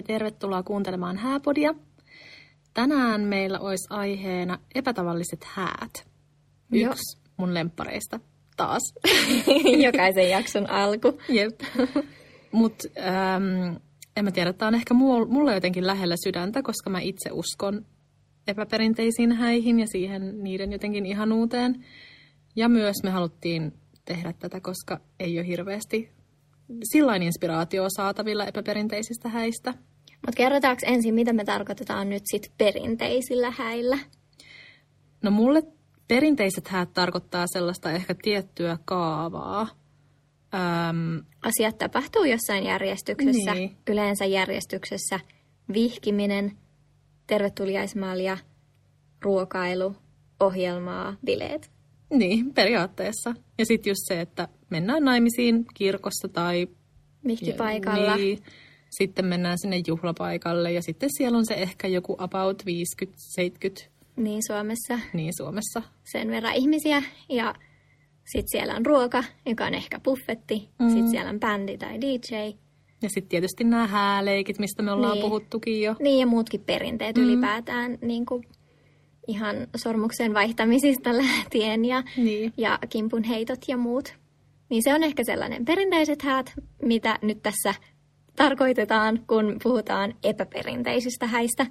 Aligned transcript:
Ja 0.00 0.04
tervetuloa 0.04 0.62
kuuntelemaan 0.62 1.16
Hääpodia. 1.16 1.74
Tänään 2.74 3.20
meillä 3.20 3.58
olisi 3.58 3.86
aiheena 3.90 4.58
epätavalliset 4.74 5.44
häät. 5.44 6.06
Yksi 6.72 6.80
Joo. 6.82 6.94
mun 7.36 7.54
lemppareista 7.54 8.20
taas. 8.56 8.82
Jokaisen 9.86 10.30
jakson 10.30 10.70
alku. 10.70 11.18
Jep. 11.28 11.60
Mutta 12.52 12.88
ähm, 12.98 13.76
en 14.16 14.24
mä 14.24 14.30
tiedä, 14.30 14.52
tämä 14.52 14.68
on 14.68 14.74
ehkä 14.74 14.94
mulle 14.94 15.54
jotenkin 15.54 15.86
lähellä 15.86 16.16
sydäntä, 16.24 16.62
koska 16.62 16.90
mä 16.90 17.00
itse 17.00 17.30
uskon 17.32 17.86
epäperinteisiin 18.46 19.32
häihin 19.32 19.80
ja 19.80 19.86
siihen 19.86 20.42
niiden 20.42 20.72
jotenkin 20.72 21.06
ihanuuteen. 21.06 21.84
Ja 22.56 22.68
myös 22.68 22.96
me 23.02 23.10
haluttiin 23.10 23.72
tehdä 24.04 24.32
tätä, 24.32 24.60
koska 24.60 25.00
ei 25.18 25.38
ole 25.38 25.46
hirveästi 25.46 26.10
sillain 26.82 27.22
inspiraatio 27.22 27.86
saatavilla 27.96 28.46
epäperinteisistä 28.46 29.28
häistä. 29.28 29.74
Mutta 30.26 30.36
kerrotaanko 30.36 30.80
ensin, 30.86 31.14
mitä 31.14 31.32
me 31.32 31.44
tarkoitetaan 31.44 32.10
nyt 32.10 32.22
sit 32.24 32.52
perinteisillä 32.58 33.50
häillä? 33.50 33.98
No 35.22 35.30
mulle 35.30 35.62
perinteiset 36.08 36.68
häät 36.68 36.92
tarkoittaa 36.92 37.44
sellaista 37.46 37.92
ehkä 37.92 38.14
tiettyä 38.22 38.78
kaavaa. 38.84 39.68
Öm, 40.54 41.24
Asiat 41.42 41.78
tapahtuu 41.78 42.24
jossain 42.24 42.64
järjestyksessä, 42.64 43.54
niin. 43.54 43.76
yleensä 43.88 44.24
järjestyksessä 44.24 45.20
vihkiminen, 45.72 46.52
tervetuliaismalja, 47.26 48.38
ruokailu, 49.22 49.96
ohjelmaa, 50.40 51.16
bileet. 51.24 51.70
Niin, 52.10 52.54
periaatteessa. 52.54 53.34
Ja 53.58 53.66
sitten 53.66 53.90
just 53.90 54.00
se, 54.04 54.20
että 54.20 54.48
mennään 54.70 55.04
naimisiin 55.04 55.66
kirkossa 55.74 56.28
tai... 56.28 56.68
Vihkipaikalla. 57.26 58.16
Niin, 58.16 58.38
sitten 58.90 59.24
mennään 59.24 59.58
sinne 59.58 59.82
juhlapaikalle 59.86 60.72
ja 60.72 60.82
sitten 60.82 61.08
siellä 61.16 61.38
on 61.38 61.46
se 61.46 61.54
ehkä 61.54 61.88
joku 61.88 62.16
about 62.18 62.62
50-70. 62.62 63.88
Niin 64.16 64.42
Suomessa. 64.46 64.98
Niin 65.12 65.32
Suomessa. 65.36 65.82
Sen 66.12 66.30
verran 66.30 66.54
ihmisiä 66.54 67.02
ja 67.28 67.54
sitten 68.32 68.50
siellä 68.50 68.74
on 68.74 68.86
ruoka, 68.86 69.24
joka 69.46 69.64
on 69.64 69.74
ehkä 69.74 70.00
buffetti. 70.00 70.68
Mm. 70.78 70.88
Sitten 70.88 71.10
siellä 71.10 71.30
on 71.30 71.40
bändi 71.40 71.78
tai 71.78 72.00
DJ. 72.00 72.34
Ja 73.02 73.08
sitten 73.08 73.28
tietysti 73.28 73.64
nämä 73.64 73.86
hääleikit, 73.86 74.58
mistä 74.58 74.82
me 74.82 74.92
ollaan 74.92 75.12
niin. 75.12 75.22
puhuttukin 75.22 75.82
jo. 75.82 75.94
Niin 76.00 76.20
ja 76.20 76.26
muutkin 76.26 76.60
perinteet 76.60 77.16
mm. 77.16 77.22
ylipäätään 77.22 77.98
niin 78.02 78.26
kuin 78.26 78.44
ihan 79.26 79.56
sormuksen 79.76 80.34
vaihtamisista 80.34 81.16
lähtien 81.22 81.84
ja, 81.84 82.02
niin. 82.16 82.52
ja 82.56 82.78
kimpun 82.88 83.24
heitot 83.24 83.60
ja 83.68 83.76
muut. 83.76 84.14
Niin 84.68 84.82
se 84.84 84.94
on 84.94 85.02
ehkä 85.02 85.24
sellainen 85.24 85.64
perinteiset 85.64 86.22
häät, 86.22 86.52
mitä 86.82 87.18
nyt 87.22 87.42
tässä 87.42 87.74
tarkoitetaan, 88.36 89.20
kun 89.26 89.56
puhutaan 89.62 90.14
epäperinteisistä 90.24 91.26
häistä. 91.26 91.66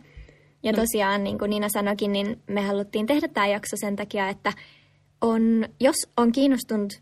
Ja 0.63 0.71
no. 0.71 0.75
tosiaan, 0.75 1.23
niin 1.23 1.39
kuin 1.39 1.49
Niina 1.49 1.69
sanoikin, 1.69 2.11
niin 2.11 2.41
me 2.47 2.61
haluttiin 2.61 3.05
tehdä 3.05 3.27
tämä 3.27 3.47
jakso 3.47 3.77
sen 3.79 3.95
takia, 3.95 4.29
että 4.29 4.53
on, 5.21 5.65
jos 5.79 5.95
on 6.17 6.31
kiinnostunut 6.31 7.01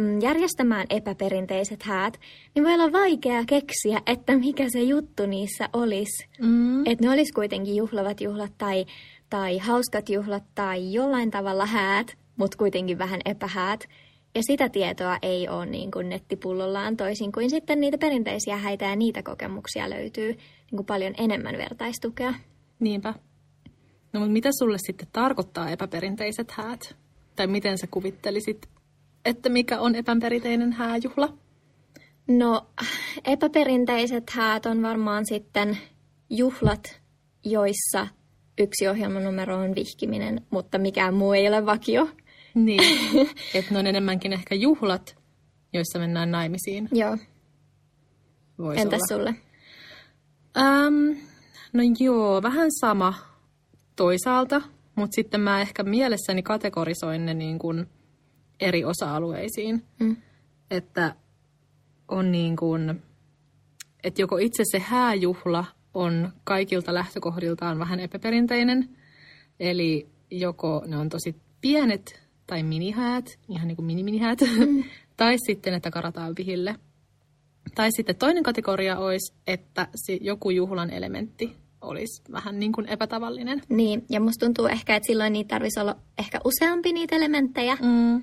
mm, 0.00 0.20
järjestämään 0.20 0.86
epäperinteiset 0.90 1.82
häät, 1.82 2.20
niin 2.54 2.64
voi 2.64 2.74
olla 2.74 2.92
vaikea 2.92 3.44
keksiä, 3.46 4.00
että 4.06 4.36
mikä 4.36 4.64
se 4.68 4.82
juttu 4.82 5.26
niissä 5.26 5.68
olisi. 5.72 6.28
Mm. 6.42 6.80
Että 6.86 7.04
ne 7.04 7.10
olisi 7.10 7.32
kuitenkin 7.32 7.76
juhlavat 7.76 8.20
juhlat 8.20 8.52
tai, 8.58 8.86
tai 9.30 9.58
hauskat 9.58 10.08
juhlat 10.08 10.44
tai 10.54 10.92
jollain 10.92 11.30
tavalla 11.30 11.66
häät, 11.66 12.18
mutta 12.36 12.56
kuitenkin 12.56 12.98
vähän 12.98 13.20
epähäät. 13.24 13.88
Ja 14.34 14.42
sitä 14.42 14.68
tietoa 14.68 15.18
ei 15.22 15.48
ole 15.48 15.66
niin 15.66 15.90
kuin 15.90 16.08
nettipullollaan 16.08 16.96
toisin 16.96 17.32
kuin 17.32 17.50
sitten 17.50 17.80
niitä 17.80 17.98
perinteisiä 17.98 18.56
häitä 18.56 18.84
ja 18.84 18.96
niitä 18.96 19.22
kokemuksia 19.22 19.90
löytyy 19.90 20.32
niin 20.32 20.76
kuin 20.76 20.86
paljon 20.86 21.14
enemmän 21.18 21.58
vertaistukea. 21.58 22.34
Niinpä. 22.80 23.14
No 24.12 24.20
mutta 24.20 24.32
mitä 24.32 24.48
sulle 24.58 24.76
sitten 24.78 25.08
tarkoittaa 25.12 25.70
epäperinteiset 25.70 26.50
häät? 26.50 26.96
Tai 27.36 27.46
miten 27.46 27.78
sä 27.78 27.86
kuvittelisit, 27.90 28.66
että 29.24 29.48
mikä 29.48 29.80
on 29.80 29.94
epäperinteinen 29.94 30.72
hääjuhla? 30.72 31.32
No 32.28 32.66
epäperinteiset 33.24 34.30
häät 34.30 34.66
on 34.66 34.82
varmaan 34.82 35.26
sitten 35.26 35.78
juhlat, 36.30 37.00
joissa 37.44 38.06
yksi 38.58 38.88
ohjelmanumero 38.88 39.56
on 39.56 39.74
vihkiminen, 39.74 40.46
mutta 40.50 40.78
mikään 40.78 41.14
muu 41.14 41.32
ei 41.32 41.48
ole 41.48 41.66
vakio. 41.66 42.08
Niin, 42.54 43.28
että 43.54 43.72
ne 43.74 43.78
on 43.78 43.86
enemmänkin 43.86 44.32
ehkä 44.32 44.54
juhlat, 44.54 45.16
joissa 45.72 45.98
mennään 45.98 46.30
naimisiin. 46.30 46.88
Joo. 46.92 47.18
Voisi 48.58 48.80
Entäs 48.80 49.00
olla. 49.10 49.18
sulle? 49.18 49.34
Um, 50.58 51.16
no 51.72 51.82
joo, 51.98 52.42
vähän 52.42 52.68
sama 52.80 53.14
toisaalta, 53.96 54.62
mutta 54.94 55.14
sitten 55.14 55.40
mä 55.40 55.60
ehkä 55.60 55.82
mielessäni 55.82 56.42
kategorisoin 56.42 57.26
ne 57.26 57.34
niin 57.34 57.58
kuin 57.58 57.86
eri 58.60 58.84
osa-alueisiin. 58.84 59.84
Mm. 60.00 60.16
Että 60.70 61.14
on 62.08 62.32
niin 62.32 62.56
kuin, 62.56 63.02
että 64.04 64.22
joko 64.22 64.36
itse 64.36 64.62
se 64.72 64.78
hääjuhla 64.78 65.64
on 65.94 66.32
kaikilta 66.44 66.94
lähtökohdiltaan 66.94 67.78
vähän 67.78 68.00
epäperinteinen, 68.00 68.96
eli 69.60 70.08
joko 70.30 70.82
ne 70.86 70.96
on 70.96 71.08
tosi 71.08 71.36
pienet 71.60 72.29
tai 72.50 72.62
minihäät, 72.62 73.38
ihan 73.48 73.68
niin 73.68 73.76
kuin 73.76 73.86
mini-minihäät, 73.86 74.40
mm. 74.40 74.84
tai 75.16 75.36
sitten, 75.46 75.74
että 75.74 75.90
karataan 75.90 76.34
vihille. 76.38 76.74
Tai 77.74 77.88
sitten 77.96 78.16
toinen 78.16 78.42
kategoria 78.42 78.98
olisi, 78.98 79.34
että 79.46 79.88
se 79.94 80.18
joku 80.20 80.50
juhlan 80.50 80.90
elementti 80.90 81.56
olisi 81.80 82.22
vähän 82.32 82.58
niin 82.58 82.72
kuin 82.72 82.88
epätavallinen. 82.88 83.62
Niin, 83.68 84.04
ja 84.08 84.20
musta 84.20 84.46
tuntuu 84.46 84.66
ehkä, 84.66 84.96
että 84.96 85.06
silloin 85.06 85.32
niitä 85.32 85.48
tarvitsisi 85.48 85.80
olla 85.80 85.96
ehkä 86.18 86.40
useampi 86.44 86.92
niitä 86.92 87.16
elementtejä. 87.16 87.76
Mm. 87.82 88.22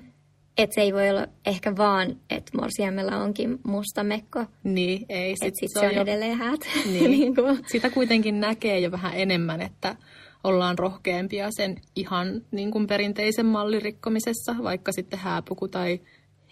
Että 0.58 0.74
se 0.74 0.80
ei 0.80 0.92
voi 0.92 1.10
olla 1.10 1.26
ehkä 1.46 1.76
vaan, 1.76 2.16
että 2.30 2.58
morsiamella 2.58 3.16
onkin 3.16 3.58
musta 3.64 4.04
mekko. 4.04 4.44
Niin, 4.64 5.06
ei. 5.08 5.36
Sit 5.36 5.54
sit 5.60 5.70
se 5.72 5.86
on, 5.86 5.94
jo... 5.94 6.02
edelleen 6.02 6.38
häät. 6.38 6.60
Niin. 6.92 7.10
niin 7.10 7.34
kuin. 7.34 7.58
Sitä 7.66 7.90
kuitenkin 7.90 8.40
näkee 8.40 8.80
jo 8.80 8.90
vähän 8.90 9.12
enemmän, 9.14 9.62
että 9.62 9.96
ollaan 10.44 10.78
rohkeampia 10.78 11.48
sen 11.50 11.80
ihan 11.96 12.42
niin 12.50 12.70
kuin 12.70 12.86
perinteisen 12.86 13.46
mallin 13.46 13.82
rikkomisessa, 13.82 14.54
vaikka 14.62 14.92
sitten 14.92 15.18
hääpuku 15.18 15.68
tai 15.68 16.00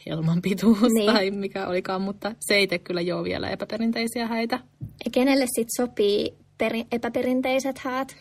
helman 0.07 0.43
pituus 0.43 0.93
niin. 0.93 1.13
tai 1.13 1.31
mikä 1.31 1.67
olikaan, 1.67 2.03
mutta 2.03 2.33
se 2.41 2.55
ei 2.55 2.67
tee 2.67 2.79
kyllä 2.79 3.01
jo 3.01 3.25
vielä 3.25 3.51
epäperinteisiä 3.51 4.27
häitä. 4.27 4.59
Ja 5.05 5.11
kenelle 5.13 5.47
sitten 5.47 5.87
sopii 5.87 6.37
peri- 6.59 6.87
epäperinteiset 6.93 7.79
häät? 7.79 8.17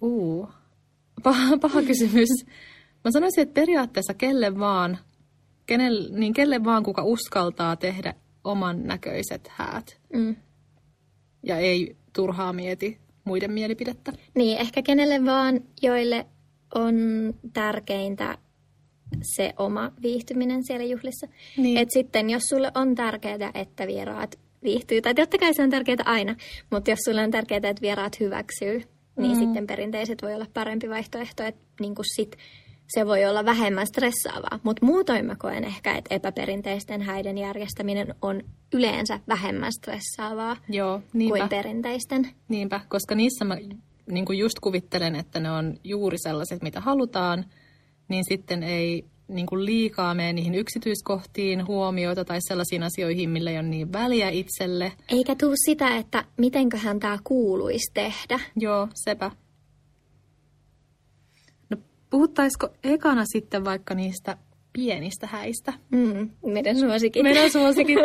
Uu, 0.00 0.48
paha, 1.22 1.58
paha 1.58 1.82
kysymys. 1.82 2.28
Mä 3.04 3.10
sanoisin, 3.10 3.42
että 3.42 3.60
periaatteessa 3.60 4.14
kelle 4.14 4.58
vaan, 4.58 4.98
kenelle, 5.66 6.18
niin 6.18 6.32
kelle 6.32 6.64
vaan 6.64 6.82
kuka 6.82 7.02
uskaltaa 7.02 7.76
tehdä 7.76 8.14
oman 8.44 8.82
näköiset 8.82 9.48
häät. 9.48 10.00
Mm. 10.12 10.36
Ja 11.42 11.58
ei 11.58 11.96
turhaa 12.12 12.52
mieti 12.52 13.05
muiden 13.26 13.52
mielipidettä. 13.52 14.12
Niin, 14.34 14.58
ehkä 14.58 14.82
kenelle 14.82 15.24
vaan, 15.24 15.60
joille 15.82 16.26
on 16.74 16.94
tärkeintä 17.52 18.38
se 19.22 19.54
oma 19.58 19.92
viihtyminen 20.02 20.64
siellä 20.64 20.84
juhlissa. 20.84 21.26
Niin. 21.56 21.76
Et 21.78 21.90
sitten 21.90 22.30
jos 22.30 22.42
sulle 22.42 22.72
on 22.74 22.94
tärkeää, 22.94 23.50
että 23.54 23.86
vieraat 23.86 24.38
viihtyy, 24.62 25.02
tai 25.02 25.14
totta 25.14 25.38
kai 25.38 25.54
se 25.54 25.62
on 25.62 25.70
tärkeää 25.70 25.98
aina, 26.04 26.36
mutta 26.70 26.90
jos 26.90 26.98
sulle 27.04 27.22
on 27.22 27.30
tärkeää, 27.30 27.56
että 27.56 27.82
vieraat 27.82 28.20
hyväksyy, 28.20 28.82
niin 29.16 29.32
mm. 29.32 29.38
sitten 29.38 29.66
perinteiset 29.66 30.22
voi 30.22 30.34
olla 30.34 30.46
parempi 30.54 30.88
vaihtoehto, 30.88 31.42
että 31.42 31.62
niin 31.80 31.94
sit 32.16 32.36
se 32.88 33.06
voi 33.06 33.24
olla 33.24 33.44
vähemmän 33.44 33.86
stressaavaa. 33.86 34.60
Mutta 34.62 34.86
muutoin 34.86 35.26
mä 35.26 35.36
koen 35.38 35.64
ehkä, 35.64 35.96
että 35.96 36.14
epäperinteisten 36.14 37.02
häiden 37.02 37.38
järjestäminen 37.38 38.14
on 38.22 38.42
yleensä 38.74 39.20
vähemmän 39.28 39.72
stressaavaa 39.72 40.56
Joo, 40.68 41.00
kuin 41.12 41.48
perinteisten. 41.48 42.28
Niinpä, 42.48 42.80
koska 42.88 43.14
niissä 43.14 43.44
mä 43.44 43.56
niin 44.10 44.24
kuin 44.24 44.38
just 44.38 44.58
kuvittelen, 44.60 45.16
että 45.16 45.40
ne 45.40 45.50
on 45.50 45.74
juuri 45.84 46.18
sellaiset, 46.18 46.62
mitä 46.62 46.80
halutaan, 46.80 47.44
niin 48.08 48.24
sitten 48.28 48.62
ei 48.62 49.04
niin 49.28 49.46
kuin 49.46 49.64
liikaa 49.64 50.14
mene 50.14 50.32
niihin 50.32 50.54
yksityiskohtiin 50.54 51.66
huomioita 51.66 52.24
tai 52.24 52.38
sellaisiin 52.40 52.82
asioihin, 52.82 53.30
millä 53.30 53.50
ei 53.50 53.56
ole 53.56 53.68
niin 53.68 53.92
väliä 53.92 54.28
itselle. 54.28 54.92
Eikä 55.08 55.34
tuu 55.34 55.54
sitä, 55.64 55.96
että 55.96 56.24
mitenköhän 56.36 57.00
tämä 57.00 57.18
kuuluisi 57.24 57.90
tehdä. 57.94 58.40
Joo, 58.56 58.88
sepä. 58.94 59.30
Puhuttaisiko 62.10 62.68
ekana 62.84 63.24
sitten 63.26 63.64
vaikka 63.64 63.94
niistä 63.94 64.36
pienistä 64.72 65.26
häistä? 65.26 65.72
Mm, 65.90 66.30
meidän 66.52 66.78
suosikit. 66.78 67.22
Meidän 67.22 67.50
suosikit. 67.50 67.98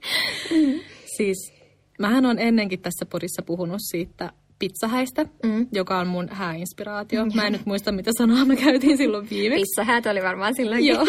siis, 1.16 1.52
mähän 1.98 2.26
on 2.26 2.38
ennenkin 2.38 2.80
tässä 2.80 3.06
podissa 3.06 3.42
puhunut 3.42 3.80
siitä 3.80 4.32
pizzahäistä, 4.60 5.26
mm. 5.42 5.66
joka 5.72 5.98
on 5.98 6.06
mun 6.06 6.28
hääinspiraatio. 6.28 7.26
Mä 7.34 7.46
en 7.46 7.52
nyt 7.56 7.66
muista, 7.66 7.92
mitä 7.92 8.10
sanaa 8.18 8.44
me 8.44 8.56
käytiin 8.56 8.96
silloin 8.96 9.30
viimeksi. 9.30 9.60
Pizzahäät 9.60 10.06
oli 10.06 10.22
varmaan 10.22 10.54
silloin. 10.54 10.86
Joo. 10.86 11.06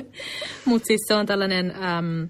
Mutta 0.64 0.86
siis 0.86 1.00
se 1.08 1.14
on 1.14 1.26
tällainen 1.26 1.70
äm, 1.70 2.22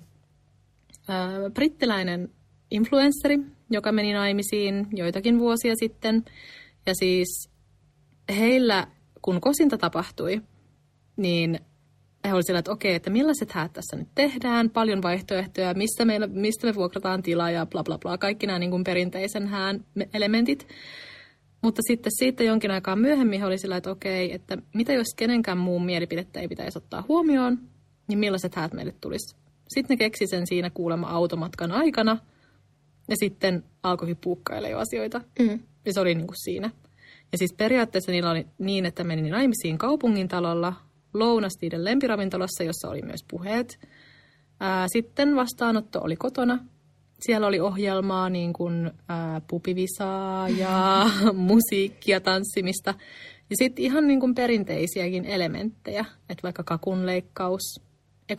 äh, 1.10 1.52
brittiläinen 1.54 2.28
influenssari, 2.70 3.38
joka 3.70 3.92
meni 3.92 4.12
naimisiin 4.12 4.86
joitakin 4.92 5.38
vuosia 5.38 5.74
sitten. 5.76 6.24
Ja 6.86 6.94
siis 6.94 7.50
heillä, 8.36 8.86
kun 9.22 9.40
kosinta 9.40 9.78
tapahtui, 9.78 10.42
niin 11.16 11.60
he 12.24 12.32
olivat 12.32 12.46
sillä, 12.46 12.58
että 12.58 12.72
okei, 12.72 12.94
että 12.94 13.10
millaiset 13.10 13.52
häät 13.52 13.72
tässä 13.72 13.96
nyt 13.96 14.08
tehdään, 14.14 14.70
paljon 14.70 15.02
vaihtoehtoja, 15.02 15.74
mistä, 15.74 16.04
meillä, 16.04 16.26
mistä 16.26 16.66
me 16.66 16.74
vuokrataan 16.74 17.22
tilaa 17.22 17.50
ja 17.50 17.66
bla 17.66 17.84
bla 17.84 17.98
bla, 17.98 18.18
kaikki 18.18 18.46
nämä 18.46 18.58
niin 18.58 18.70
kuin 18.70 18.84
perinteisen 18.84 19.46
hään 19.46 19.84
elementit. 20.14 20.68
Mutta 21.62 21.82
sitten 21.88 22.12
siitä 22.18 22.44
jonkin 22.44 22.70
aikaa 22.70 22.96
myöhemmin 22.96 23.40
he 23.40 23.46
oli 23.46 23.58
sillä, 23.58 23.76
että 23.76 23.90
okei, 23.90 24.34
että 24.34 24.58
mitä 24.74 24.92
jos 24.92 25.06
kenenkään 25.16 25.58
muun 25.58 25.84
mielipidettä 25.84 26.40
ei 26.40 26.48
pitäisi 26.48 26.78
ottaa 26.78 27.04
huomioon, 27.08 27.58
niin 28.08 28.18
millaiset 28.18 28.54
häät 28.54 28.72
meille 28.72 28.94
tulisi. 29.00 29.36
Sitten 29.68 29.94
ne 29.94 29.96
keksi 29.96 30.26
sen 30.26 30.46
siinä 30.46 30.70
kuulemma 30.70 31.08
automatkan 31.08 31.72
aikana 31.72 32.18
ja 33.08 33.16
sitten 33.16 33.64
alkoikin 33.82 34.16
puukkailla 34.16 34.68
jo 34.68 34.78
asioita. 34.78 35.20
Mm. 35.38 35.60
Ja 35.86 35.92
se 35.92 36.00
oli 36.00 36.14
niin 36.14 36.26
kuin 36.26 36.44
siinä. 36.44 36.70
Ja 37.32 37.38
siis 37.38 37.54
periaatteessa 37.56 38.12
niillä 38.12 38.30
oli 38.30 38.46
niin, 38.58 38.86
että 38.86 39.04
meni 39.04 39.30
naimisiin 39.30 39.78
kaupungin 39.78 40.28
talolla, 40.28 40.72
lounas 41.14 41.52
niiden 41.62 41.84
lempiravintolassa, 41.84 42.64
jossa 42.64 42.88
oli 42.88 43.02
myös 43.02 43.24
puheet. 43.30 43.80
Ää, 44.60 44.86
sitten 44.92 45.36
vastaanotto 45.36 46.00
oli 46.00 46.16
kotona. 46.16 46.58
Siellä 47.20 47.46
oli 47.46 47.60
ohjelmaa 47.60 48.30
niin 48.30 48.52
kuin 48.52 48.90
ää, 49.08 49.40
pupivisaa 49.48 50.48
ja 50.48 51.06
musiikkia, 51.50 52.20
tanssimista. 52.20 52.94
Ja 53.50 53.56
sitten 53.56 53.84
ihan 53.84 54.06
niin 54.06 54.20
kuin 54.20 54.34
perinteisiäkin 54.34 55.24
elementtejä, 55.24 56.04
että 56.28 56.42
vaikka 56.42 56.62
kakunleikkaus, 56.62 57.80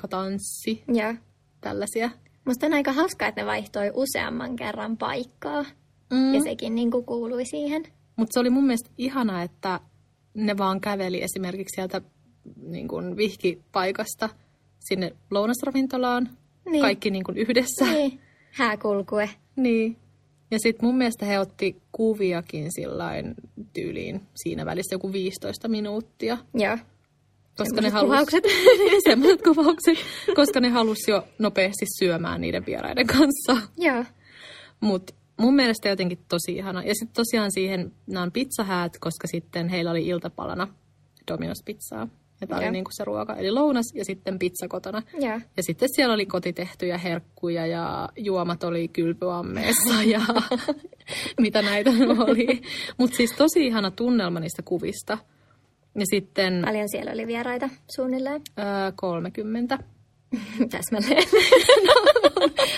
tanssi, 0.10 0.84
ja. 0.94 1.16
tällaisia. 1.62 2.10
Musta 2.46 2.66
on 2.66 2.74
aika 2.74 2.94
hauskaa, 2.94 3.28
että 3.28 3.42
ne 3.42 3.46
vaihtoi 3.46 3.92
useamman 3.94 4.56
kerran 4.56 4.98
paikkaa. 4.98 5.66
Mm. 6.12 6.34
Ja 6.34 6.42
sekin 6.42 6.76
niin 6.76 6.92
kuin 6.92 7.06
kuului 7.06 7.46
siihen. 7.46 7.84
Mutta 8.18 8.34
se 8.34 8.40
oli 8.40 8.50
mun 8.50 8.66
mielestä 8.66 8.90
ihana, 8.98 9.44
että 9.44 9.80
ne 10.34 10.58
vaan 10.58 10.82
käveli 10.82 11.24
esimerkiksi 11.24 11.76
sieltä 11.76 12.02
niin 12.62 12.88
kuin 12.88 13.18
vihkipaikasta 13.18 14.30
sinne 14.80 15.16
lounasravintolaan. 15.32 16.30
Niin. 16.66 16.82
Kaikki 16.82 17.12
niin 17.12 17.24
kuin 17.24 17.38
yhdessä. 17.38 17.86
Niin. 17.86 18.20
Hääkulkue. 18.52 19.30
Niin. 19.56 19.98
Ja 20.52 20.60
sitten 20.60 20.86
mun 20.86 20.98
mielestä 20.98 21.26
he 21.26 21.40
otti 21.40 21.82
kuviakin 21.92 22.72
sillain 22.72 23.36
tyyliin 23.74 24.22
siinä 24.36 24.66
välissä 24.66 24.96
joku 24.96 25.14
15 25.14 25.68
minuuttia. 25.68 26.38
Joo. 26.54 26.78
Koska 27.58 27.82
ne 27.82 27.90
halus, 27.90 28.10
kuvaukset. 28.10 28.44
semmoiset 29.10 29.42
kuvaukset. 29.42 29.98
Koska 30.36 30.60
ne 30.60 30.70
halusi 30.70 31.12
jo 31.12 31.28
nopeasti 31.40 31.86
syömään 32.00 32.42
niiden 32.42 32.66
vieraiden 32.66 33.08
kanssa. 33.08 33.68
Joo. 33.78 34.06
Mutta 34.80 35.14
mun 35.38 35.56
mielestä 35.56 35.90
jotenkin 35.90 36.20
tosi 36.30 36.56
ihana. 36.56 36.84
Ja 36.84 36.96
sitten 36.96 37.16
tosiaan 37.16 37.52
siihen, 37.52 37.92
nämä 38.08 38.24
on 38.24 38.32
pizzahäät, 38.32 38.98
koska 39.00 39.28
sitten 39.28 39.70
heillä 39.70 39.92
oli 39.92 40.08
iltapalana 40.08 40.68
Domino's-pizzaa. 41.32 42.08
Ja 42.42 42.48
tämä 42.48 42.62
oli 42.62 42.72
niin 42.72 42.84
kuin 42.84 42.96
se 42.96 43.04
ruoka, 43.04 43.36
eli 43.36 43.52
lounas 43.52 43.86
ja 43.94 44.06
sitten 44.06 44.40
pizza 44.40 44.68
kotona. 44.68 45.02
Ja. 45.20 45.42
ja 45.58 45.64
sitten 45.64 45.90
siellä 45.92 46.14
oli 46.14 46.26
kotitehtyjä 46.26 46.98
herkkuja 46.98 47.66
ja 47.66 48.10
juomat 48.18 48.64
oli 48.64 48.88
kylpyammeessa 48.88 50.04
ja 50.14 50.22
mitä 51.42 51.62
näitä 51.62 51.90
oli. 52.28 52.62
Mutta 52.98 53.18
siis 53.18 53.32
tosi 53.32 53.68
ihana 53.68 53.92
tunnelma 53.92 54.40
niistä 54.40 54.62
kuvista. 54.62 55.18
Ja 55.96 56.06
sitten... 56.06 56.62
Paljon 56.66 56.90
siellä 56.90 57.12
oli 57.12 57.28
vieraita 57.28 57.70
suunnilleen? 57.96 58.42
Öö, 58.60 58.66
30. 58.96 59.80
Täsmälleen. 60.72 61.24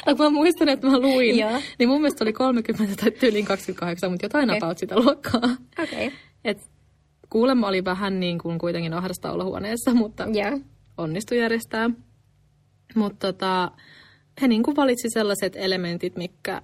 no, 0.07 0.15
mä 0.17 0.29
muistan, 0.29 0.69
että 0.69 0.87
mä 0.87 0.99
luin, 0.99 1.37
Joo. 1.37 1.61
niin 1.79 1.89
mun 1.89 2.01
mielestä 2.01 2.23
oli 2.23 2.33
30 2.33 2.95
tai 2.95 3.11
tyyliin 3.11 3.45
28, 3.45 4.11
mutta 4.11 4.25
jotain 4.25 4.49
okay. 4.49 4.57
about 4.57 4.77
sitä 4.77 4.99
luokkaa. 4.99 5.49
Okei. 5.83 6.07
Okay. 6.07 6.19
Et 6.45 6.69
kuulemma 7.29 7.67
oli 7.67 7.85
vähän 7.85 8.19
niin 8.19 8.37
kuin 8.37 8.59
kuitenkin 8.59 8.93
ahdasta 8.93 9.31
olla 9.31 9.43
huoneessa, 9.43 9.93
mutta 9.93 10.27
yeah. 10.35 10.59
onnistui 10.97 11.37
järjestää. 11.37 11.89
Mutta 12.95 13.27
tota, 13.27 13.71
he 14.41 14.47
niin 14.47 14.63
kuin 14.63 14.75
valitsi 14.75 15.09
sellaiset 15.09 15.53
elementit, 15.55 16.15
mikä, 16.15 16.61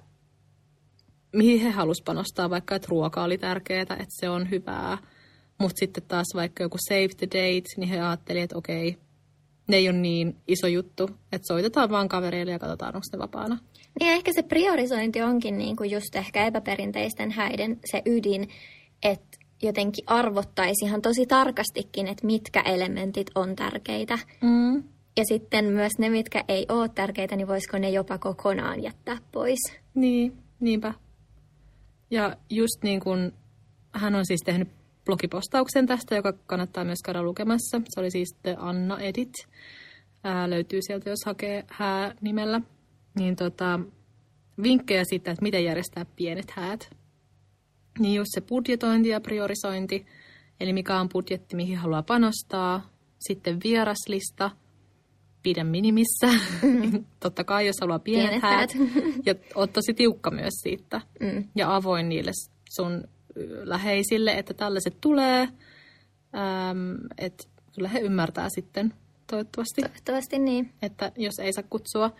mihin 1.32 1.60
he 1.60 1.70
halusivat 1.70 2.04
panostaa, 2.04 2.50
vaikka 2.50 2.74
että 2.74 2.88
ruoka 2.90 3.24
oli 3.24 3.38
tärkeää, 3.38 3.82
että 3.82 4.06
se 4.08 4.28
on 4.28 4.50
hyvää. 4.50 4.98
Mutta 5.58 5.78
sitten 5.78 6.04
taas 6.08 6.26
vaikka 6.34 6.62
joku 6.62 6.76
save 6.88 7.08
the 7.08 7.26
date, 7.26 7.68
niin 7.76 7.88
he 7.88 8.00
ajattelivat, 8.00 8.44
että 8.44 8.58
okei, 8.58 8.96
ne 9.66 9.76
ei 9.76 9.88
ole 9.88 9.98
niin 9.98 10.36
iso 10.48 10.66
juttu, 10.66 11.10
että 11.32 11.46
soitetaan 11.46 11.90
vaan 11.90 12.08
kavereille 12.08 12.52
ja 12.52 12.58
katsotaan, 12.58 12.94
onko 12.94 13.06
ne 13.12 13.18
vapaana. 13.18 13.58
Niin 14.00 14.12
ehkä 14.12 14.32
se 14.32 14.42
priorisointi 14.42 15.22
onkin 15.22 15.58
niin 15.58 15.76
kuin 15.76 15.90
just 15.90 16.16
ehkä 16.16 16.46
epäperinteisten 16.46 17.30
häiden 17.30 17.80
se 17.90 18.02
ydin, 18.06 18.48
että 19.02 19.38
jotenkin 19.62 20.04
arvottaisi 20.06 20.84
ihan 20.84 21.02
tosi 21.02 21.26
tarkastikin, 21.26 22.06
että 22.06 22.26
mitkä 22.26 22.60
elementit 22.60 23.30
on 23.34 23.56
tärkeitä. 23.56 24.18
Mm. 24.42 24.82
Ja 25.16 25.24
sitten 25.28 25.64
myös 25.64 25.92
ne, 25.98 26.08
mitkä 26.08 26.44
ei 26.48 26.66
ole 26.68 26.88
tärkeitä, 26.88 27.36
niin 27.36 27.48
voisiko 27.48 27.78
ne 27.78 27.90
jopa 27.90 28.18
kokonaan 28.18 28.82
jättää 28.82 29.16
pois. 29.32 29.58
Niin, 29.94 30.32
niinpä. 30.60 30.94
Ja 32.10 32.36
just 32.50 32.82
niin 32.82 33.00
kuin 33.00 33.32
hän 33.92 34.14
on 34.14 34.26
siis 34.26 34.40
tehnyt 34.44 34.68
blogipostauksen 35.06 35.86
tästä, 35.86 36.14
joka 36.14 36.32
kannattaa 36.32 36.84
myös 36.84 36.98
käydä 37.04 37.22
lukemassa. 37.22 37.80
Se 37.88 38.00
oli 38.00 38.10
siis 38.10 38.36
The 38.42 38.56
Anna 38.58 38.98
Edit. 38.98 39.32
Ää, 40.24 40.50
löytyy 40.50 40.82
sieltä, 40.82 41.10
jos 41.10 41.24
hakee 41.26 41.64
hää 41.68 42.14
nimellä. 42.20 42.60
Niin 43.18 43.36
tota, 43.36 43.80
vinkkejä 44.62 45.04
siitä, 45.04 45.30
että 45.30 45.42
miten 45.42 45.64
järjestää 45.64 46.06
pienet 46.16 46.50
häät. 46.50 46.90
Niin 47.98 48.14
just 48.14 48.28
se 48.34 48.40
budjetointi 48.40 49.08
ja 49.08 49.20
priorisointi, 49.20 50.06
eli 50.60 50.72
mikä 50.72 51.00
on 51.00 51.08
budjetti, 51.08 51.56
mihin 51.56 51.78
haluaa 51.78 52.02
panostaa. 52.02 52.90
Sitten 53.18 53.60
vieraslista, 53.64 54.50
pidä 55.42 55.64
minimissä. 55.64 56.26
Mm. 56.62 57.04
Totta 57.20 57.44
kai, 57.44 57.66
jos 57.66 57.76
haluaa 57.80 57.98
pienet, 57.98 58.30
pienet 58.30 58.42
häät. 58.42 58.70
ja 59.26 59.34
oot 59.54 59.72
tosi 59.72 59.94
tiukka 59.94 60.30
myös 60.30 60.54
siitä. 60.62 61.00
Mm. 61.20 61.44
Ja 61.54 61.76
avoin 61.76 62.08
niille 62.08 62.30
sun 62.70 63.04
läheisille, 63.62 64.32
että 64.32 64.54
tällaiset 64.54 64.96
tulee. 65.00 65.40
Ähm, 66.34 66.94
että 67.18 67.44
kyllä 67.74 67.88
he 67.88 67.98
ymmärtää 67.98 68.48
sitten 68.48 68.94
toivottavasti. 69.26 69.80
Toivottavasti 69.82 70.38
niin. 70.38 70.72
Että 70.82 71.12
jos 71.16 71.38
ei 71.38 71.52
saa 71.52 71.64
kutsua. 71.70 72.10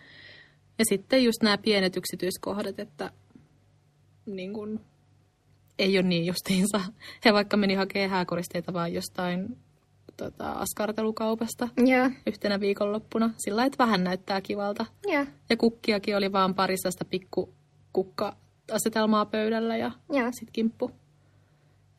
Ja 0.79 0.85
sitten 0.85 1.23
just 1.23 1.43
nämä 1.43 1.57
pienet 1.57 1.97
yksityiskohdat, 1.97 2.79
että 2.79 3.11
niin 4.25 4.53
kun, 4.53 4.79
ei 5.79 5.97
ole 5.97 6.07
niin 6.07 6.25
justiinsa. 6.25 6.81
He 7.25 7.33
vaikka 7.33 7.57
meni 7.57 7.75
hakemaan 7.75 8.09
hääkoristeita 8.09 8.73
vaan 8.73 8.93
jostain 8.93 9.57
tota, 10.17 10.51
askartelukaupasta 10.51 11.67
yeah. 11.87 12.11
yhtenä 12.27 12.59
viikonloppuna. 12.59 13.33
Sillä 13.37 13.65
että 13.65 13.83
vähän 13.83 14.03
näyttää 14.03 14.41
kivalta. 14.41 14.85
Yeah. 15.09 15.27
Ja 15.49 15.57
kukkiakin 15.57 16.17
oli 16.17 16.31
vaan 16.31 16.55
parissasta 16.55 17.05
pikku 17.05 17.53
kukka-asetelmaa 17.93 19.25
pöydällä 19.25 19.77
ja 19.77 19.91
yeah. 20.13 20.33
sitten 20.33 20.53
kimppu. 20.53 20.91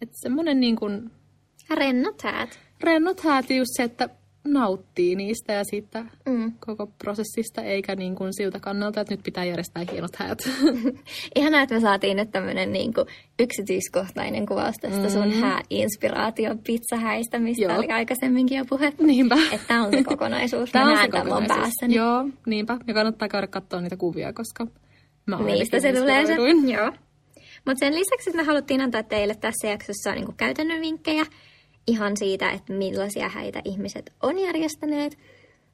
Että 0.03 0.17
semmoinen 0.23 0.61
niin 0.61 0.77
kuin... 0.77 1.11
Rennot 1.71 2.23
häät. 2.23 2.59
Rennot 2.81 3.21
häät 3.21 3.51
just 3.51 3.71
se, 3.77 3.83
että 3.83 4.09
nauttii 4.53 5.15
niistä 5.15 5.53
ja 5.53 5.65
siitä 5.65 6.05
mm. 6.29 6.53
koko 6.67 6.87
prosessista, 6.87 7.63
eikä 7.63 7.95
niin 7.95 8.15
kuin 8.15 8.35
siltä 8.35 8.61
kannalta, 8.61 9.01
että 9.01 9.15
nyt 9.15 9.23
pitää 9.25 9.45
järjestää 9.45 9.85
hienot 9.93 10.17
häät. 10.17 10.39
Ihanaa, 11.37 11.63
että 11.63 11.75
me 11.75 11.81
saatiin 11.81 12.17
nyt 12.17 12.31
tämmöinen 12.31 12.73
niin 12.73 12.95
kuin 12.95 13.07
yksityiskohtainen 13.39 14.47
kuvaus 14.47 14.77
tästä 14.81 15.03
mm. 15.03 15.09
sun 15.09 15.33
hää-inspiraatio 15.33 16.57
pizzahäistä, 16.67 17.39
mistä 17.39 17.65
Joo. 17.65 17.79
oli 17.79 17.89
aikaisemminkin 17.89 18.59
jo 18.59 18.65
puhe. 18.65 18.93
Niinpä. 19.01 19.37
Että 19.53 19.83
on 19.83 19.91
se 19.91 20.05
kokonaisuus. 20.05 20.71
Tämä 20.73 20.91
on 20.91 20.99
se 20.99 21.09
kokonaisuus. 21.09 21.49
päässäni. 21.49 21.95
Joo, 21.95 22.29
niinpä. 22.47 22.79
Ja 22.87 22.95
kannattaa 22.95 23.29
käydä 23.29 23.47
katsoa 23.47 23.81
niitä 23.81 23.97
kuvia, 23.97 24.33
koska 24.33 24.67
mä 25.27 25.39
Niistä 25.39 25.81
se 25.81 25.93
tulee 25.93 26.27
se. 26.27 26.35
Joo. 26.73 26.93
Mutta 27.67 27.79
sen 27.79 27.95
lisäksi 27.95 28.31
me 28.37 28.43
haluttiin 28.43 28.81
antaa 28.81 29.03
teille 29.03 29.35
tässä 29.35 29.67
jaksossa 29.67 30.15
niin 30.15 30.37
käytännön 30.37 30.81
vinkkejä 30.81 31.27
ihan 31.89 32.17
siitä, 32.17 32.51
että 32.51 32.73
millaisia 32.73 33.29
häitä 33.29 33.63
ihmiset 33.65 34.13
on 34.23 34.39
järjestäneet. 34.39 35.19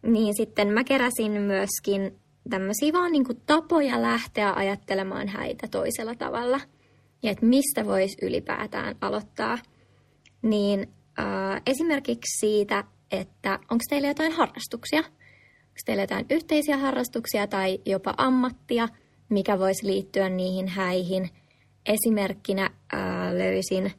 Niin 0.03 0.37
sitten 0.37 0.69
mä 0.69 0.85
keräsin 0.85 1.33
myöskin 1.33 2.19
tämmöisiä 2.50 2.93
vaan 2.93 3.12
niin 3.12 3.25
tapoja 3.47 4.03
lähteä 4.03 4.53
ajattelemaan 4.53 5.29
häitä 5.29 5.69
toisella 5.71 6.14
tavalla. 6.14 6.61
Ja 7.23 7.31
että 7.31 7.47
mistä 7.47 7.87
voisi 7.87 8.26
ylipäätään 8.26 8.97
aloittaa. 9.00 9.59
Niin 10.43 10.88
äh, 11.19 11.62
esimerkiksi 11.67 12.38
siitä, 12.41 12.85
että 13.11 13.59
onko 13.71 13.85
teillä 13.88 14.09
jotain 14.09 14.33
harrastuksia? 14.33 14.99
Onko 14.99 15.81
teillä 15.85 16.03
jotain 16.03 16.26
yhteisiä 16.31 16.76
harrastuksia 16.76 17.47
tai 17.47 17.79
jopa 17.87 18.14
ammattia, 18.17 18.88
mikä 19.29 19.59
voisi 19.59 19.87
liittyä 19.87 20.29
niihin 20.29 20.69
häihin– 20.69 21.31
Esimerkkinä 21.87 22.64
äh, 22.95 23.00
löysin 23.33 23.93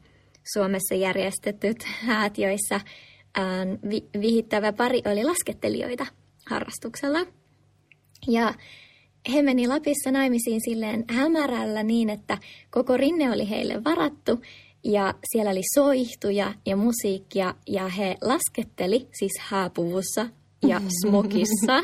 Suomessa 0.52 0.94
järjestetyt 0.94 1.84
häät, 2.06 2.38
joissa 2.38 2.74
äh, 2.74 3.44
vi- 3.90 4.20
vihittävä 4.20 4.72
pari 4.72 5.02
oli 5.12 5.24
laskettelijoita 5.24 6.06
harrastuksella. 6.46 7.18
Ja 8.28 8.54
he 9.32 9.42
meni 9.42 9.68
Lapissa 9.68 10.10
naimisiin 10.10 10.60
silleen 10.64 11.04
hämärällä 11.10 11.82
niin, 11.82 12.10
että 12.10 12.38
koko 12.70 12.96
rinne 12.96 13.32
oli 13.32 13.50
heille 13.50 13.84
varattu 13.84 14.40
ja 14.84 15.14
siellä 15.32 15.50
oli 15.50 15.62
soihtuja 15.74 16.54
ja 16.66 16.76
musiikkia 16.76 17.54
ja 17.66 17.88
he 17.88 18.16
lasketteli 18.20 19.08
siis 19.18 19.32
hääpuvussa 19.38 20.26
ja 20.68 20.80
smokissa 21.00 21.82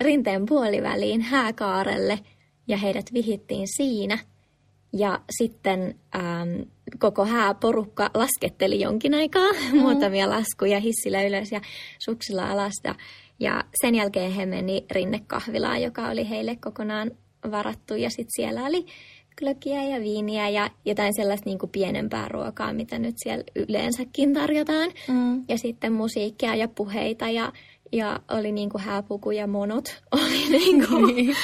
rinteen 0.00 0.46
puoliväliin 0.46 1.20
hääkaarelle 1.20 2.18
ja 2.68 2.76
heidät 2.76 3.06
vihittiin 3.14 3.66
siinä. 3.76 4.18
Ja 4.92 5.20
sitten 5.38 5.94
ähm, 6.16 6.60
koko 6.98 7.24
hääporukka 7.24 8.10
lasketteli 8.14 8.80
jonkin 8.80 9.14
aikaa 9.14 9.52
mm. 9.72 9.78
muutamia 9.78 10.30
laskuja 10.30 10.80
hissillä 10.80 11.22
ylös 11.22 11.52
ja 11.52 11.60
suksilla 11.98 12.50
alas. 12.50 12.72
Ja 13.40 13.64
sen 13.80 13.94
jälkeen 13.94 14.32
he 14.32 14.46
meni 14.46 14.86
rinnekahvilaan, 14.90 15.82
joka 15.82 16.08
oli 16.08 16.28
heille 16.28 16.56
kokonaan 16.56 17.10
varattu. 17.50 17.94
Ja 17.94 18.10
sitten 18.10 18.32
siellä 18.36 18.64
oli 18.64 18.86
klökiä 19.38 19.84
ja 19.84 20.00
viiniä 20.00 20.48
ja 20.48 20.70
jotain 20.84 21.14
sellaista 21.14 21.50
niin 21.50 21.58
kuin 21.58 21.70
pienempää 21.70 22.28
ruokaa, 22.28 22.72
mitä 22.72 22.98
nyt 22.98 23.14
siellä 23.16 23.44
yleensäkin 23.56 24.34
tarjotaan. 24.34 24.90
Mm. 25.08 25.44
Ja 25.48 25.58
sitten 25.58 25.92
musiikkia 25.92 26.54
ja 26.54 26.68
puheita 26.68 27.28
ja, 27.28 27.52
ja 27.92 28.20
oli 28.30 28.52
niin 28.52 28.70
kuin 28.70 28.82
hääpuku 28.82 29.30
ja 29.30 29.46
monot 29.46 30.02
oli 30.18 30.48
niin 30.58 30.88
kuin 30.88 31.36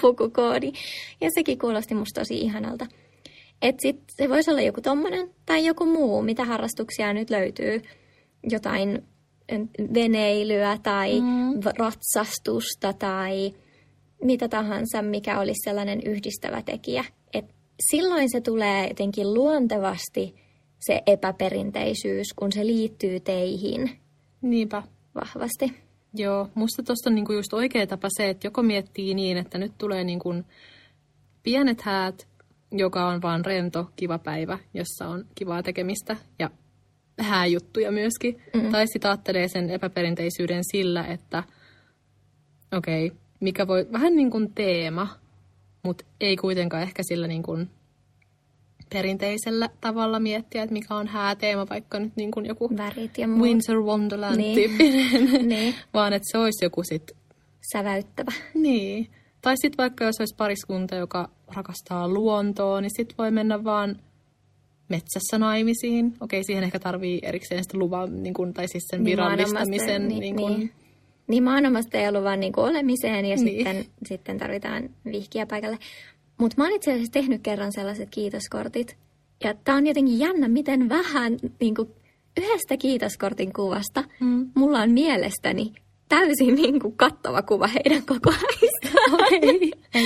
pukukoodi. 0.00 0.72
Ja 1.20 1.28
sekin 1.34 1.58
kuulosti 1.58 1.94
musta 1.94 2.20
tosi 2.20 2.38
ihanalta. 2.38 2.86
Et 3.62 3.80
sit 3.80 4.00
se 4.08 4.28
voisi 4.28 4.50
olla 4.50 4.60
joku 4.60 4.80
tommonen 4.80 5.30
tai 5.46 5.66
joku 5.66 5.86
muu, 5.86 6.22
mitä 6.22 6.44
harrastuksia 6.44 7.12
nyt 7.12 7.30
löytyy. 7.30 7.82
Jotain 8.50 9.02
veneilyä 9.94 10.78
tai 10.82 11.20
mm. 11.20 11.60
ratsastusta 11.78 12.92
tai 12.92 13.52
mitä 14.24 14.48
tahansa, 14.48 15.02
mikä 15.02 15.40
olisi 15.40 15.60
sellainen 15.64 16.02
yhdistävä 16.02 16.62
tekijä. 16.62 17.04
Et 17.32 17.44
silloin 17.90 18.30
se 18.30 18.40
tulee 18.40 18.88
jotenkin 18.88 19.34
luontevasti 19.34 20.34
se 20.86 21.02
epäperinteisyys, 21.06 22.26
kun 22.36 22.52
se 22.52 22.66
liittyy 22.66 23.20
teihin. 23.20 23.90
Niinpä. 24.42 24.82
Vahvasti. 25.14 25.72
Joo, 26.14 26.48
musta 26.54 26.82
tuosta 26.82 27.10
on 27.10 27.14
niinku 27.14 27.32
just 27.32 27.52
oikea 27.52 27.86
tapa 27.86 28.08
se, 28.16 28.28
että 28.28 28.46
joko 28.46 28.62
miettii 28.62 29.14
niin, 29.14 29.36
että 29.36 29.58
nyt 29.58 29.72
tulee 29.78 30.04
niinku 30.04 30.34
pienet 31.42 31.80
häät, 31.80 32.28
joka 32.72 33.06
on 33.06 33.22
vaan 33.22 33.44
rento, 33.44 33.90
kiva 33.96 34.18
päivä, 34.18 34.58
jossa 34.74 35.08
on 35.08 35.24
kivaa 35.34 35.62
tekemistä 35.62 36.16
ja 36.38 36.50
hääjuttuja 37.20 37.92
myöskin. 37.92 38.42
Mm. 38.54 38.70
Tai 38.70 38.86
sitten 38.86 39.10
ajattelee 39.10 39.48
sen 39.48 39.70
epäperinteisyyden 39.70 40.62
sillä, 40.72 41.06
että 41.06 41.42
okei, 42.72 43.06
okay, 43.06 43.18
mikä 43.40 43.66
voi, 43.66 43.86
vähän 43.92 44.16
niin 44.16 44.30
kuin 44.30 44.54
teema, 44.54 45.08
mutta 45.82 46.04
ei 46.20 46.36
kuitenkaan 46.36 46.82
ehkä 46.82 47.02
sillä 47.08 47.26
niin 47.26 47.42
kuin 47.42 47.70
perinteisellä 48.92 49.68
tavalla 49.80 50.20
miettiä, 50.20 50.62
että 50.62 50.72
mikä 50.72 50.94
on 50.94 51.06
hääteema, 51.06 51.66
vaikka 51.70 51.98
nyt 52.00 52.16
niin 52.16 52.30
kuin 52.30 52.46
joku 52.46 52.76
Värit 52.76 53.18
ja 53.18 53.28
muut. 53.28 53.42
Winter 53.42 53.76
Wonderland 53.76 54.36
niin. 54.36 54.70
niin. 55.48 55.74
vaan 55.94 56.12
että 56.12 56.28
se 56.32 56.38
olisi 56.38 56.64
joku 56.64 56.82
sit... 56.84 57.12
Säväyttävä. 57.72 58.32
Niin. 58.54 59.10
Tai 59.42 59.56
sitten 59.56 59.78
vaikka 59.78 60.04
jos 60.04 60.20
olisi 60.20 60.34
pariskunta, 60.36 60.96
joka 60.96 61.28
rakastaa 61.54 62.08
luontoa, 62.08 62.80
niin 62.80 62.90
sitten 62.96 63.16
voi 63.18 63.30
mennä 63.30 63.64
vaan 63.64 63.96
metsässä 64.88 65.38
naimisiin. 65.38 66.14
Okei, 66.20 66.44
siihen 66.44 66.64
ehkä 66.64 66.78
tarvii 66.78 67.18
erikseen 67.22 67.64
sitä 67.64 67.78
luvan, 67.78 68.22
niin 68.22 68.34
kun, 68.34 68.54
tai 68.54 68.68
siis 68.68 68.84
sen 68.90 69.04
niin 69.04 69.10
virallistamisen. 69.10 70.08
Niin, 70.08 70.20
niin, 70.20 70.36
kun... 70.36 70.52
niin. 70.52 70.70
niin 71.26 71.42
maanomasta 71.42 71.98
ei 71.98 72.12
luvan 72.12 72.40
niin 72.40 72.52
olemiseen 72.56 73.24
ja 73.24 73.36
niin. 73.36 73.56
sitten, 73.56 73.84
sitten 74.06 74.38
tarvitaan 74.38 74.90
vihkiä 75.04 75.46
paikalle. 75.46 75.78
Mutta 76.42 76.54
mä 76.58 76.64
oon 76.64 76.72
itse 76.72 76.92
asiassa 76.92 77.12
tehnyt 77.12 77.42
kerran 77.42 77.72
sellaiset 77.72 78.08
kiitoskortit. 78.10 78.96
Ja 79.44 79.54
tää 79.54 79.74
on 79.74 79.86
jotenkin 79.86 80.18
jännä, 80.18 80.48
miten 80.48 80.88
vähän 80.88 81.36
niin 81.60 81.74
kuin 81.74 81.88
yhdestä 82.40 82.76
kiitoskortin 82.76 83.52
kuvasta 83.52 84.04
mm. 84.20 84.50
mulla 84.54 84.78
on 84.78 84.90
mielestäni 84.90 85.72
täysin 86.08 86.54
niin 86.54 86.80
kuin 86.80 86.96
kattava 86.96 87.42
kuva 87.42 87.66
heidän 87.66 88.02
kokonaistaan. 88.06 89.24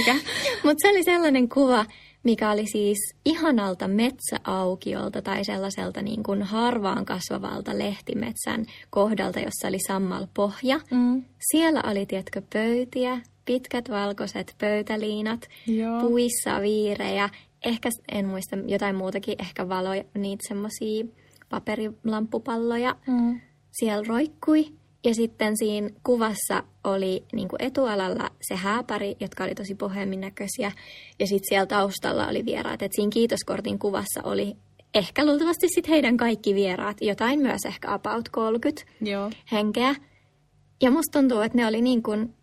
Okay. 0.01 0.21
Mutta 0.65 0.83
se 0.83 0.91
oli 0.91 1.03
sellainen 1.05 1.49
kuva, 1.49 1.85
mikä 2.23 2.51
oli 2.51 2.65
siis 2.73 2.99
ihanalta 3.25 3.89
metsäaukiolta 3.89 5.23
tai 5.23 5.45
sellaiselta 5.45 6.03
niin 6.03 6.23
kuin 6.23 6.43
harvaan 6.43 7.05
kasvavalta 7.05 7.79
lehtimetsän 7.79 8.67
kohdalta, 8.91 9.41
jossa 9.41 9.69
oli 9.69 9.79
sammal 9.87 10.27
pohja. 10.35 10.81
Mm. 10.91 11.25
Siellä 11.53 11.83
oli, 11.91 12.07
tiedätkö, 12.07 12.43
pöytiä, 12.53 13.21
pitkät 13.47 13.91
valkoiset 13.91 14.55
pöytäliinat, 14.61 15.41
Joo. 15.67 16.01
puissa 16.01 16.61
viirejä, 16.61 17.29
ehkä 17.65 17.89
en 18.13 18.27
muista 18.27 18.57
jotain 18.67 18.97
muutakin, 18.97 19.35
ehkä 19.39 19.69
valoja, 19.69 20.05
niitä 20.19 20.45
semmoisia 20.49 21.05
paperilamppupalloja. 21.49 22.97
Mm. 23.07 23.41
Siellä 23.71 24.05
roikkui 24.09 24.67
ja 25.05 25.15
sitten 25.15 25.57
siinä 25.57 25.91
kuvassa 26.03 26.63
oli 26.85 27.25
niin 27.33 27.49
kuin 27.49 27.63
etualalla 27.63 28.31
se 28.49 28.57
hääpari, 28.57 29.17
jotka 29.21 29.45
oli 29.45 29.55
tosi 29.55 29.75
pohjemmin 29.75 30.21
näköisiä. 30.21 30.73
Ja 31.19 31.27
sitten 31.27 31.49
siellä 31.49 31.67
taustalla 31.67 32.29
oli 32.29 32.45
vieraat. 32.45 32.83
Et 32.83 32.93
siinä 32.95 33.11
kiitoskortin 33.11 33.79
kuvassa 33.79 34.21
oli 34.25 34.57
ehkä 34.95 35.27
luultavasti 35.27 35.67
sitten 35.75 35.93
heidän 35.93 36.17
kaikki 36.17 36.55
vieraat. 36.55 36.97
Jotain 37.01 37.41
myös 37.41 37.61
ehkä 37.67 37.95
about 37.95 38.29
30 38.29 38.83
Joo. 39.01 39.31
henkeä. 39.53 39.95
Ja 40.83 40.91
musta 40.91 41.19
tuntuu, 41.19 41.41
että 41.41 41.59
ne 41.59 41.67
oli 41.67 41.81
niin 41.81 42.03
kuin, 42.03 42.35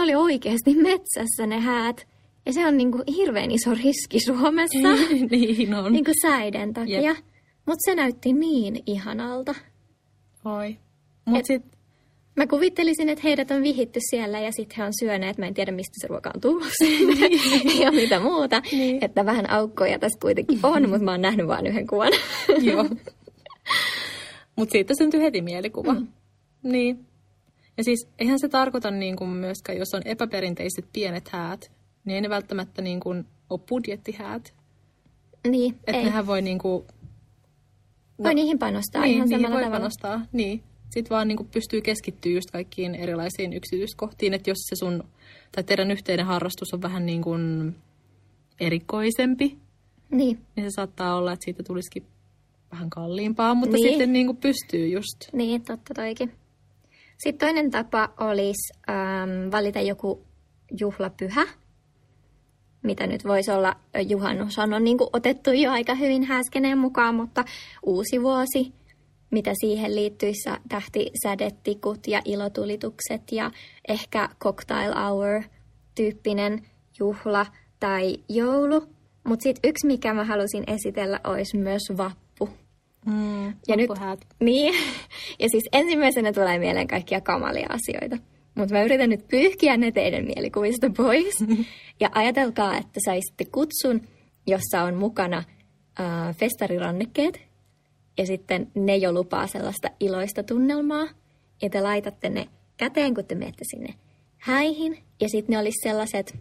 ne 0.00 0.04
oli 0.04 0.14
oikeasti 0.14 0.74
metsässä 0.74 1.46
ne 1.46 1.60
häät. 1.60 2.06
Ja 2.46 2.52
se 2.52 2.66
on 2.66 2.76
niin 2.76 2.92
kuin 2.92 3.02
hirveän 3.16 3.50
iso 3.50 3.74
riski 3.74 4.20
Suomessa. 4.20 4.88
niin 5.30 5.74
on. 5.74 5.92
Niin 5.92 6.04
kuin 6.04 6.14
säiden 6.22 6.72
takia. 6.72 7.16
Mutta 7.66 7.90
se 7.90 7.94
näytti 7.94 8.32
niin 8.32 8.82
ihanalta. 8.86 9.54
Oi. 10.44 10.76
Mut 11.24 11.46
sit... 11.46 11.62
Mä 12.36 12.46
kuvittelisin, 12.46 13.08
että 13.08 13.22
heidät 13.24 13.50
on 13.50 13.62
vihitty 13.62 14.00
siellä 14.10 14.40
ja 14.40 14.52
sitten 14.52 14.76
he 14.76 14.84
on 14.84 14.92
syöneet, 15.00 15.38
mä 15.38 15.46
en 15.46 15.54
tiedä 15.54 15.72
mistä 15.72 15.94
se 16.00 16.06
ruoka 16.06 16.30
on 16.34 16.40
tullut 16.40 16.64
ja 17.84 17.92
mitä 17.92 18.20
muuta. 18.20 18.62
Niin. 18.72 19.04
Että 19.04 19.26
vähän 19.26 19.50
aukkoja 19.50 19.98
tässä 19.98 20.18
kuitenkin 20.22 20.58
on, 20.62 20.88
mutta 20.88 21.04
mä 21.04 21.10
oon 21.10 21.20
nähnyt 21.20 21.46
vain 21.46 21.66
yhden 21.66 21.86
kuvan. 21.86 22.12
Joo. 22.62 22.86
Mutta 24.56 24.72
siitä 24.72 24.94
syntyy 24.98 25.20
heti 25.20 25.42
mielikuva. 25.42 25.92
Mm. 25.92 26.06
Niin. 26.62 27.06
Ja 27.80 27.84
siis 27.84 28.08
eihän 28.18 28.38
se 28.38 28.48
tarkoita 28.48 28.90
niin 28.90 29.16
kuin 29.16 29.30
myöskään, 29.30 29.78
jos 29.78 29.94
on 29.94 30.02
epäperinteiset 30.04 30.84
pienet 30.92 31.28
häät, 31.28 31.72
niin 32.04 32.14
ei 32.14 32.20
ne 32.20 32.28
välttämättä 32.28 32.82
niin 32.82 33.00
kuin 33.00 33.26
ole 33.50 33.60
budjettihäät. 33.68 34.54
Niin, 35.48 35.74
Että 35.86 36.02
nehän 36.02 36.26
voi 36.26 36.42
niin 36.42 36.58
kuin... 36.58 36.84
No, 38.18 38.24
voi 38.24 38.34
niihin 38.34 38.58
panostaa 38.58 39.02
niin, 39.02 39.14
ihan 39.14 39.28
niihin 39.28 39.42
samalla 39.42 39.54
voi 39.54 39.64
tavalla. 39.64 39.80
panostaa, 39.80 40.26
niin 40.32 40.62
sitten 40.90 41.14
vaan 41.14 41.28
niin 41.28 41.36
kuin 41.36 41.48
pystyy 41.48 41.80
keskittyä 41.80 42.32
just 42.32 42.50
kaikkiin 42.50 42.94
erilaisiin 42.94 43.52
yksityiskohtiin, 43.52 44.34
että 44.34 44.50
jos 44.50 44.58
se 44.58 44.76
sun 44.76 45.04
tai 45.52 45.64
teidän 45.64 45.90
yhteinen 45.90 46.26
harrastus 46.26 46.74
on 46.74 46.82
vähän 46.82 47.06
niin 47.06 47.22
kuin 47.22 47.74
erikoisempi, 48.60 49.58
niin. 50.10 50.38
niin 50.56 50.70
se 50.70 50.74
saattaa 50.74 51.16
olla, 51.16 51.32
että 51.32 51.44
siitä 51.44 51.62
tulisikin 51.62 52.06
vähän 52.72 52.90
kalliimpaa, 52.90 53.54
mutta 53.54 53.76
niin. 53.76 53.88
sitten 53.88 54.12
niin 54.12 54.26
kuin 54.26 54.36
pystyy 54.36 54.88
just. 54.88 55.32
Niin, 55.32 55.62
totta 55.62 55.94
toikin. 55.94 56.39
Sitten 57.24 57.48
toinen 57.48 57.70
tapa 57.70 58.08
olisi 58.20 58.72
ähm, 58.90 59.50
valita 59.52 59.80
joku 59.80 60.26
juhlapyhä, 60.80 61.46
mitä 62.82 63.06
nyt 63.06 63.24
voisi 63.24 63.50
olla 63.50 63.76
juhannus 64.08 64.58
on 64.58 64.84
niin 64.84 64.98
kuin 64.98 65.10
otettu 65.12 65.50
jo 65.52 65.70
aika 65.70 65.94
hyvin 65.94 66.24
häskeneen 66.24 66.78
mukaan, 66.78 67.14
mutta 67.14 67.44
uusi 67.82 68.22
vuosi 68.22 68.72
mitä 69.30 69.52
siihen 69.60 69.94
liittyisi 69.94 70.50
tähtisädetikut 70.68 72.06
ja 72.06 72.22
ilotulitukset 72.24 73.32
ja 73.32 73.50
ehkä 73.88 74.28
cocktail 74.40 74.92
hour 74.94 75.42
tyyppinen 75.94 76.66
juhla 76.98 77.46
tai 77.80 78.16
joulu. 78.28 78.86
Mutta 79.24 79.42
sitten 79.42 79.68
yksi, 79.68 79.86
mikä 79.86 80.14
mä 80.14 80.24
halusin 80.24 80.64
esitellä, 80.66 81.20
olisi 81.24 81.56
myös 81.56 81.82
vappu. 81.96 82.29
Mm, 83.06 83.46
ja 83.46 83.76
nyt, 83.76 83.90
niin, 84.40 84.74
ja 85.38 85.48
siis 85.48 85.64
ensimmäisenä 85.72 86.32
tulee 86.32 86.58
mieleen 86.58 86.88
kaikkia 86.88 87.20
kamalia 87.20 87.68
asioita. 87.70 88.16
Mutta 88.54 88.74
mä 88.74 88.82
yritän 88.82 89.10
nyt 89.10 89.28
pyyhkiä 89.28 89.76
ne 89.76 89.92
teidän 89.92 90.24
mielikuvista 90.24 90.90
pois. 90.96 91.34
ja 92.00 92.10
ajatelkaa, 92.14 92.76
että 92.76 93.00
saisitte 93.04 93.44
kutsun, 93.44 94.00
jossa 94.46 94.82
on 94.82 94.94
mukana 94.94 95.38
äh, 96.00 96.36
festarirannekkeet, 96.36 97.40
ja 98.18 98.26
sitten 98.26 98.70
ne 98.74 98.96
jo 98.96 99.12
lupaa 99.12 99.46
sellaista 99.46 99.88
iloista 100.00 100.42
tunnelmaa. 100.42 101.06
Ja 101.62 101.70
te 101.70 101.80
laitatte 101.80 102.28
ne 102.28 102.48
käteen, 102.76 103.14
kun 103.14 103.24
te 103.24 103.34
menette 103.34 103.64
sinne 103.70 103.94
häihin. 104.38 104.98
Ja 105.20 105.28
sitten 105.28 105.52
ne 105.52 105.58
olisi 105.58 105.88
sellaiset 105.88 106.38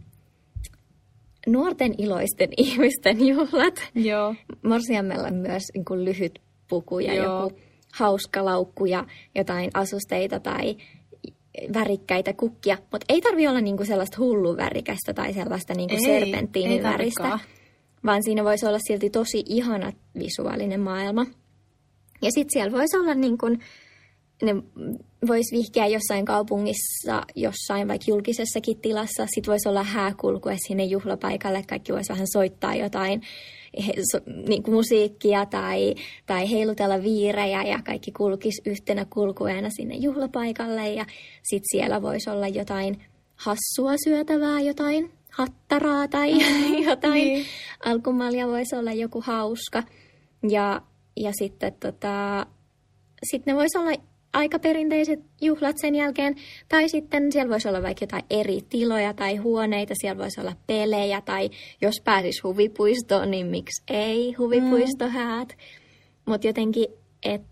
nuorten 1.48 1.96
iloisten 1.98 2.50
ihmisten 2.66 3.28
juhlat. 3.28 3.92
Joo. 3.96 4.36
Morsiammella 4.64 5.32
myös 5.32 5.64
niin 5.74 5.86
kuin 5.86 6.06
lyhyt 6.06 6.42
puku 6.70 7.00
ja 7.00 7.14
Joo. 7.14 7.44
joku 7.44 7.60
hauska 7.94 8.46
laukku 8.46 8.86
ja 8.86 9.06
jotain 9.36 9.70
asusteita 9.74 10.40
tai 10.40 10.78
värikkäitä 11.74 12.34
kukkia, 12.34 12.78
mutta 12.92 13.06
ei 13.10 13.22
tarvi 13.22 13.48
olla 13.48 13.62
niinku 13.62 13.86
sellaista 13.86 14.18
hullu 14.20 14.58
värikästä 14.58 15.14
tai 15.14 15.34
sellaista 15.34 15.74
niinku 15.74 15.96
serpenttiinin 16.06 16.84
väristä, 16.84 17.40
vaan 18.06 18.24
siinä 18.24 18.44
voisi 18.44 18.66
olla 18.66 18.80
silti 18.88 19.10
tosi 19.10 19.44
ihana 19.46 19.92
visuaalinen 20.20 20.80
maailma. 20.80 21.26
Ja 22.22 22.32
sitten 22.32 22.54
siellä 22.54 22.78
voisi 22.78 22.98
olla 22.98 23.14
niin 23.14 23.38
kuin, 23.38 23.60
ne 24.42 24.56
voisi 25.28 25.58
vihkiä 25.58 25.88
jossain 25.88 26.26
kaupungissa, 26.26 27.22
jossain 27.36 27.88
vaikka 27.88 28.06
julkisessakin 28.08 28.82
tilassa. 28.82 29.26
Sitten 29.26 29.52
voisi 29.52 29.70
olla 29.70 29.84
hääkulkue 29.84 30.56
sinne 30.68 30.84
juhlapaikalle. 30.84 31.64
Kaikki 31.68 31.94
voisi 31.94 32.14
vähän 32.14 32.28
soittaa 32.34 32.76
jotain 32.76 33.22
he, 33.88 33.94
so, 34.12 34.20
niin 34.48 34.64
kuin 34.64 34.76
musiikkia 34.76 35.46
tai, 35.46 35.96
tai 36.26 36.52
heilutella 36.52 37.04
viirejä 37.04 37.64
ja 37.64 37.80
kaikki 37.86 38.12
kulkisi 38.12 38.62
yhtenä 38.66 39.06
kulkueena 39.10 39.70
sinne 39.70 39.96
juhlapaikalle. 39.96 40.90
Ja 40.90 41.06
sitten 41.44 41.68
siellä 41.72 42.02
voisi 42.02 42.30
olla 42.30 42.48
jotain 42.48 43.04
hassua 43.36 43.94
syötävää, 44.04 44.62
jotain 44.62 45.12
hattaraa 45.32 46.08
tai 46.08 46.34
mm, 46.34 46.84
jotain. 46.90 47.14
Niin. 47.14 47.46
Alkumalja 47.86 48.48
voisi 48.48 48.76
olla 48.76 48.92
joku 48.92 49.22
hauska. 49.22 49.84
Ja, 50.50 50.82
ja 51.18 51.32
sitten 51.40 51.74
tota, 51.74 52.46
sit 53.24 53.46
ne 53.46 53.56
voisi 53.56 53.78
olla 53.78 53.92
aika 54.34 54.60
perinteiset 54.60 55.20
juhlat 55.42 55.78
sen 55.78 55.96
jälkeen. 55.96 56.36
Tai 56.70 56.90
sitten 56.90 57.32
siellä 57.32 57.52
voisi 57.52 57.68
olla 57.68 57.82
vaikka 57.82 58.04
jotain 58.04 58.24
eri 58.30 58.60
tiloja 58.70 59.14
tai 59.14 59.36
huoneita, 59.36 59.94
siellä 60.02 60.22
voisi 60.22 60.42
olla 60.42 60.56
pelejä 60.68 61.22
tai 61.22 61.50
jos 61.82 61.96
pääsis 62.04 62.44
huvipuistoon, 62.44 63.32
niin 63.32 63.48
miksi 63.48 63.84
ei 63.88 64.34
huvipuistohäät. 64.34 65.48
Mm. 65.50 66.32
Mutta 66.32 66.48
jotenkin, 66.48 66.86
että 67.24 67.50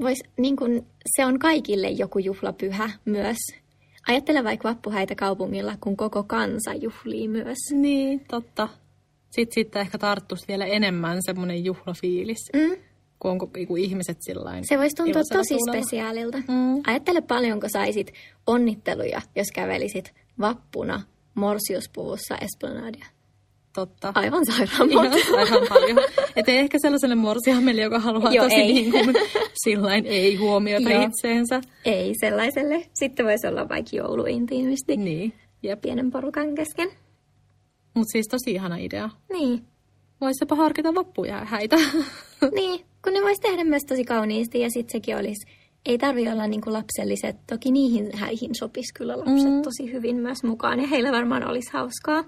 vois, 0.00 0.18
niin 0.38 0.56
kun, 0.56 0.86
se 1.16 1.24
on 1.24 1.38
kaikille 1.38 1.88
joku 1.90 2.18
juhlapyhä 2.18 2.90
myös. 3.04 3.36
Ajattele 4.08 4.44
vaikka 4.44 4.68
vappuhäitä 4.68 5.14
kaupungilla, 5.14 5.76
kun 5.80 5.96
koko 5.96 6.22
kansa 6.22 6.74
juhlii 6.74 7.28
myös. 7.28 7.58
Niin, 7.72 8.20
totta. 8.30 8.68
Sitten, 9.30 9.54
sitten 9.54 9.82
ehkä 9.82 9.98
tarttuisi 9.98 10.48
vielä 10.48 10.66
enemmän 10.66 11.18
semmoinen 11.20 11.64
juhlafiilis. 11.64 12.50
Mm 12.54 12.76
kun 13.18 13.30
onko 13.30 13.50
kun 13.68 13.78
ihmiset 13.78 14.16
sillain. 14.20 14.64
Se 14.68 14.78
voisi 14.78 14.96
tuntua 14.96 15.22
tosi 15.32 15.54
tuulella. 15.54 15.82
spesiaalilta. 15.82 16.38
Mm. 16.38 16.80
Ajattele 16.86 17.20
paljonko 17.20 17.68
saisit 17.72 18.12
onnitteluja, 18.46 19.22
jos 19.36 19.46
kävelisit 19.54 20.14
vappuna 20.40 21.02
morsiuspuvussa 21.34 22.36
Esplanadia. 22.40 23.06
Totta. 23.74 24.12
Aivan 24.14 24.46
sairaan 24.46 24.94
monta. 24.94 25.16
aivan 25.36 25.66
paljon. 25.68 25.98
Että 26.36 26.52
ehkä 26.52 26.78
sellaiselle 26.82 27.14
morsiamelle, 27.14 27.82
joka 27.82 27.98
haluaa 27.98 28.32
Joo, 28.32 28.44
tosi 28.44 28.54
ei. 28.56 28.72
niin 28.72 28.90
kuin, 28.92 29.14
sillain 29.64 30.06
ei 30.06 30.36
huomiota 30.36 30.90
Joo. 30.90 31.02
itseensä. 31.02 31.60
Ei 31.84 32.12
sellaiselle. 32.20 32.86
Sitten 32.94 33.26
voisi 33.26 33.46
olla 33.46 33.68
vaikka 33.68 33.96
jouluintiimisti. 33.96 34.96
Niin. 34.96 35.32
Ja 35.62 35.76
pienen 35.76 36.10
porukan 36.10 36.54
kesken. 36.54 36.88
Mutta 37.94 38.12
siis 38.12 38.26
tosi 38.30 38.50
ihana 38.50 38.76
idea. 38.76 39.10
Niin. 39.32 39.62
Voisipa 40.20 40.54
harkita 40.56 40.94
vappuja 40.94 41.44
häitä. 41.44 41.76
niin, 42.58 42.85
kun 43.06 43.12
ne 43.12 43.22
voisi 43.22 43.40
tehdä 43.40 43.64
myös 43.64 43.82
tosi 43.84 44.04
kauniisti 44.04 44.60
ja 44.60 44.70
sitten 44.70 44.92
sekin 44.92 45.16
olisi, 45.16 45.46
ei 45.86 45.98
tarvi 45.98 46.28
olla 46.28 46.46
niinku 46.46 46.72
lapselliset. 46.72 47.36
Toki 47.46 47.70
niihin 47.70 48.10
häihin 48.14 48.54
sopisi 48.54 48.94
kyllä 48.94 49.18
lapset 49.18 49.52
mm. 49.52 49.62
tosi 49.62 49.92
hyvin 49.92 50.16
myös 50.16 50.42
mukaan 50.42 50.80
ja 50.80 50.86
heillä 50.86 51.12
varmaan 51.12 51.48
olisi 51.48 51.70
hauskaa. 51.72 52.24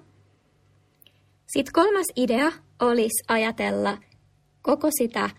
Sitten 1.46 1.72
kolmas 1.72 2.06
idea 2.16 2.52
olisi 2.80 3.24
ajatella 3.28 3.98
koko 4.62 4.88
sitä 4.98 5.30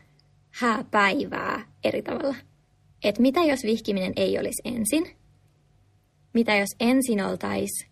hääpäivää 0.52 1.71
eri 1.84 2.02
tavalla. 2.02 2.36
Että 3.04 3.21
mitä 3.21 3.43
jos 3.43 3.63
vihkiminen 3.63 4.13
ei 4.15 4.39
olisi 4.39 4.62
ensin? 4.65 5.08
Mitä 6.34 6.56
jos 6.56 6.69
ensin 6.80 7.25
oltaisiin 7.25 7.91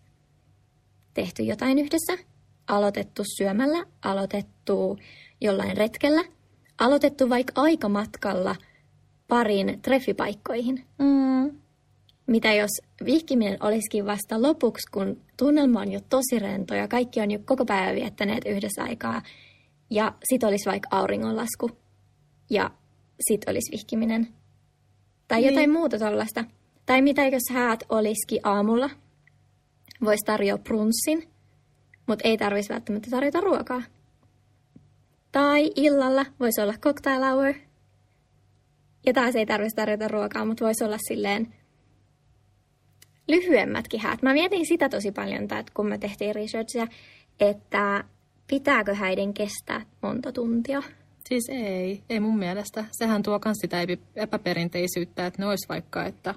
tehty 1.14 1.42
jotain 1.42 1.78
yhdessä? 1.78 2.18
Aloitettu 2.66 3.22
syömällä, 3.38 3.86
aloitettu 4.02 4.98
jollain 5.40 5.76
retkellä– 5.76 6.24
aloitettu 6.78 7.28
vaikka 7.30 7.52
aikamatkalla 7.56 8.56
parin 9.28 9.82
treffipaikkoihin. 9.82 10.84
Mm. 10.98 11.58
Mitä 12.26 12.54
jos 12.54 12.70
vihkiminen 13.04 13.56
olisikin 13.60 14.06
vasta 14.06 14.42
lopuksi, 14.42 14.90
kun 14.92 15.20
tunnelma 15.36 15.80
on 15.80 15.92
jo 15.92 16.00
tosi 16.08 16.38
rento 16.38 16.74
ja 16.74 16.88
kaikki 16.88 17.20
on 17.20 17.30
jo 17.30 17.38
koko 17.44 17.64
päivän 17.64 17.94
viettäneet 17.94 18.46
yhdessä 18.46 18.82
aikaa. 18.82 19.22
Ja 19.90 20.14
sit 20.24 20.44
olisi 20.44 20.70
vaikka 20.70 20.88
auringonlasku 20.90 21.70
ja 22.50 22.70
sit 23.20 23.40
olisi 23.48 23.72
vihkiminen. 23.72 24.28
Tai 25.28 25.40
niin. 25.40 25.48
jotain 25.48 25.70
muuta 25.70 25.98
tällaista. 25.98 26.44
Tai 26.86 27.02
mitä 27.02 27.26
jos 27.26 27.42
häät 27.50 27.84
olisikin 27.88 28.40
aamulla. 28.42 28.90
Voisi 30.04 30.24
tarjoa 30.26 30.58
prunssin, 30.58 31.28
mutta 32.06 32.28
ei 32.28 32.38
tarvitsisi 32.38 32.72
välttämättä 32.72 33.10
tarjota 33.10 33.40
ruokaa. 33.40 33.82
Tai 35.32 35.70
illalla 35.76 36.26
voisi 36.40 36.60
olla 36.60 36.74
cocktail 36.80 37.22
hour. 37.22 37.54
Ja 39.06 39.12
taas 39.12 39.36
ei 39.36 39.46
tarvitsisi 39.46 39.76
tarjota 39.76 40.08
ruokaa, 40.08 40.44
mutta 40.44 40.64
voisi 40.64 40.84
olla 40.84 40.98
silleen 41.08 41.54
lyhyemmätkin 43.28 44.00
häät. 44.00 44.22
Mä 44.22 44.32
mietin 44.32 44.66
sitä 44.66 44.88
tosi 44.88 45.12
paljon, 45.12 45.42
että 45.42 45.64
kun 45.74 45.88
me 45.88 45.98
tehtiin 45.98 46.34
researchia, 46.34 46.86
että 47.40 48.04
pitääkö 48.46 48.94
häiden 48.94 49.34
kestää 49.34 49.80
monta 50.02 50.32
tuntia. 50.32 50.82
Siis 51.28 51.48
ei, 51.48 52.02
ei 52.10 52.20
mun 52.20 52.38
mielestä. 52.38 52.84
Sehän 52.90 53.22
tuo 53.22 53.40
myös 53.44 53.56
sitä 53.60 53.76
epäperinteisyyttä, 54.16 55.26
että 55.26 55.42
ne 55.42 55.46
olisi 55.46 55.68
vaikka, 55.68 56.04
että 56.04 56.34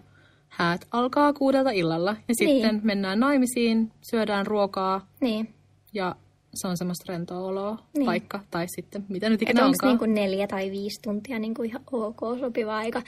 häät 0.50 0.88
alkaa 0.92 1.34
kuudelta 1.34 1.70
illalla 1.70 2.16
ja 2.28 2.36
sitten 2.36 2.76
niin. 2.76 2.82
mennään 2.84 3.20
naimisiin, 3.20 3.92
syödään 4.12 4.48
ruokaa 4.48 5.08
niin. 5.22 5.54
ja 5.94 6.16
se 6.54 6.68
on 6.68 6.78
semmoista 6.78 7.14
rentoa 7.14 7.40
oloa 7.40 7.78
niin. 7.98 8.06
vaikka, 8.06 8.40
tai 8.52 8.66
sitten 8.76 9.06
mitä 9.10 9.30
nyt 9.30 9.42
ikinä 9.42 9.66
onko 9.66 9.88
niin 9.88 10.00
kuin 10.00 10.14
neljä 10.14 10.48
tai 10.48 10.72
viisi 10.72 11.02
tuntia 11.02 11.40
niin 11.40 11.54
kuin 11.54 11.70
ihan 11.70 11.82
ok 11.92 12.20
sopiva 12.40 12.78
aika. 12.78 13.02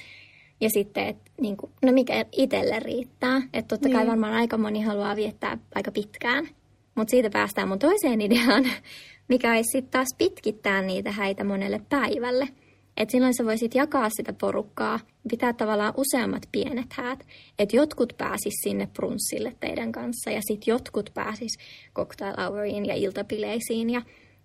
Ja 0.61 0.69
sitten, 0.69 1.07
että 1.07 1.31
niin 1.41 1.57
kuin, 1.57 1.71
no 1.85 1.91
mikä 1.91 2.25
itselle 2.31 2.79
riittää. 2.79 3.41
Että 3.53 3.75
totta 3.75 3.87
niin. 3.87 3.97
kai 3.97 4.07
varmaan 4.07 4.33
aika 4.33 4.57
moni 4.57 4.81
haluaa 4.81 5.15
viettää 5.15 5.57
aika 5.75 5.91
pitkään. 5.91 6.47
Mutta 6.95 7.11
siitä 7.11 7.29
päästään 7.29 7.67
mun 7.67 7.79
toiseen 7.79 8.21
ideaan, 8.21 8.63
mikä 9.29 9.51
olisi 9.51 9.71
sitten 9.71 9.91
taas 9.91 10.07
pitkittää 10.17 10.81
niitä 10.81 11.11
häitä 11.11 11.43
monelle 11.43 11.81
päivälle– 11.89 12.47
et 12.97 13.09
silloin 13.09 13.33
sä 13.37 13.45
voisit 13.45 13.75
jakaa 13.75 14.09
sitä 14.09 14.33
porukkaa, 14.33 14.99
pitää 15.29 15.53
tavallaan 15.53 15.93
useammat 15.97 16.43
pienet 16.51 16.93
häät. 16.93 17.25
Että 17.59 17.75
jotkut 17.75 18.13
pääsis 18.17 18.53
sinne 18.63 18.87
prunssille 18.93 19.55
teidän 19.59 19.91
kanssa 19.91 20.29
ja 20.29 20.41
sitten 20.47 20.71
jotkut 20.71 21.09
pääsis 21.13 21.57
cocktail 21.95 22.35
houriin 22.37 22.85
ja 22.85 22.95
iltapileisiin 22.95 23.89
ja, 23.89 24.01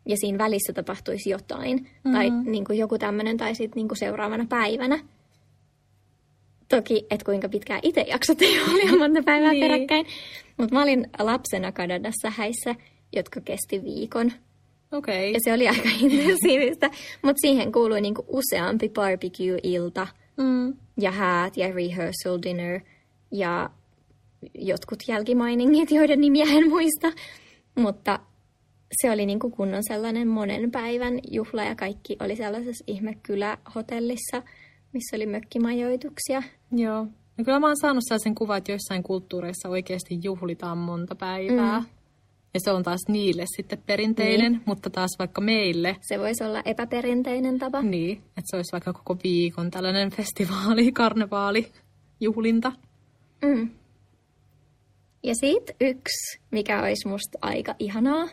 ja 0.07 0.17
siinä 0.17 0.39
välissä 0.39 0.73
tapahtuisi 0.73 1.31
jotain. 1.31 1.77
Mm-hmm. 1.77 2.13
Tai 2.13 2.31
niin 2.31 2.65
kuin 2.65 2.79
joku 2.79 2.99
tämmöinen 2.99 3.37
tai 3.37 3.55
sitten 3.55 3.77
niin 3.77 3.89
kuin 3.89 3.99
seuraavana 3.99 4.47
päivänä. 4.49 4.99
Toki, 6.69 7.07
että 7.11 7.25
kuinka 7.25 7.49
pitkään 7.49 7.81
itse 7.83 8.01
jaksat 8.01 8.39
oli 8.75 8.99
monta 8.99 9.23
päivää 9.23 9.53
niin. 9.53 9.65
peräkkäin. 9.65 10.07
Mutta 10.57 10.75
mä 10.75 10.83
olin 10.83 11.07
lapsena 11.19 11.73
Kanadassa 11.73 12.31
häissä, 12.31 12.75
jotka 13.13 13.41
kesti 13.41 13.85
viikon. 13.85 14.33
Okay. 14.93 15.25
Ja 15.25 15.39
se 15.45 15.53
oli 15.53 15.69
aika 15.69 15.89
intensiivistä. 16.01 16.91
Mutta 17.23 17.41
siihen 17.41 17.73
kuului 17.73 18.01
niinku 18.01 18.25
useampi 18.29 18.89
barbecue-ilta 18.89 20.07
mm. 20.39 20.75
ja 21.01 21.11
häät 21.11 21.57
ja 21.57 21.73
rehearsal 21.73 22.39
dinner 22.43 22.81
ja 23.31 23.71
jotkut 24.55 24.99
jälkimainingit, 25.09 25.91
joiden 25.91 26.21
nimiä 26.21 26.45
en 26.49 26.69
muista. 26.69 27.13
Mutta 27.75 28.19
se 29.03 29.11
oli 29.11 29.27
niinku 29.27 29.51
kunnon 29.51 29.83
sellainen 29.89 30.29
monen 30.29 30.71
päivän 30.71 31.19
juhla 31.31 31.65
ja 31.65 31.75
kaikki 31.75 32.17
oli 32.21 32.37
sellaisessa 32.37 32.85
ihmekylähotellissa, 32.87 34.43
missä 34.93 35.17
oli 35.17 35.27
mökkimajoituksia. 35.27 36.43
Joo. 36.73 37.07
No 37.39 37.45
kyllä 37.45 37.61
mä 37.61 37.67
oon 37.67 37.77
saanut 37.81 38.05
sellaisen 38.09 38.35
kuvan, 38.35 38.59
että 38.59 38.73
joissain 38.73 39.03
kulttuureissa 39.03 39.69
oikeasti 39.69 40.19
juhlitaan 40.23 40.79
monta 40.79 41.15
päivää. 41.15 41.81
Mm. 41.81 41.87
Ja 42.55 42.61
se 42.61 42.71
on 42.71 42.83
taas 42.83 43.01
niille 43.09 43.45
sitten 43.57 43.83
perinteinen, 43.87 44.53
niin. 44.53 44.63
mutta 44.67 44.91
taas 44.91 45.11
vaikka 45.19 45.41
meille... 45.41 45.97
Se 46.01 46.19
voisi 46.19 46.45
olla 46.45 46.63
epäperinteinen 46.65 47.59
tapa. 47.59 47.83
Niin, 47.83 48.17
että 48.17 48.43
se 48.45 48.57
olisi 48.57 48.73
vaikka 48.73 48.93
koko 48.93 49.17
viikon 49.25 49.71
tällainen 49.71 50.11
festivaali, 50.11 50.93
karnevaali, 51.03 51.73
juhlinta. 52.21 52.73
Mm. 53.43 53.71
Ja 55.23 55.35
sitten 55.35 55.77
yksi, 55.81 56.41
mikä 56.51 56.83
olisi 56.83 57.09
musta 57.09 57.39
aika 57.43 57.75
ihanaa, 57.79 58.29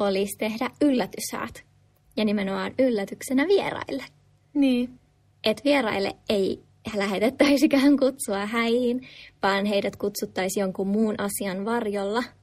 olisi 0.00 0.38
tehdä 0.38 0.70
yllätyshäät. 0.80 1.64
Ja 2.16 2.24
nimenomaan 2.24 2.72
yllätyksenä 2.78 3.46
vieraille. 3.48 4.04
Niin. 4.54 5.00
Että 5.44 5.64
vieraille 5.64 6.16
ei 6.28 6.62
lähetettäisikään 6.94 7.98
kutsua 7.98 8.46
häihin, 8.46 9.08
vaan 9.42 9.66
heidät 9.66 9.96
kutsuttaisiin 9.96 10.62
jonkun 10.62 10.88
muun 10.88 11.14
asian 11.18 11.64
varjolla– 11.64 12.22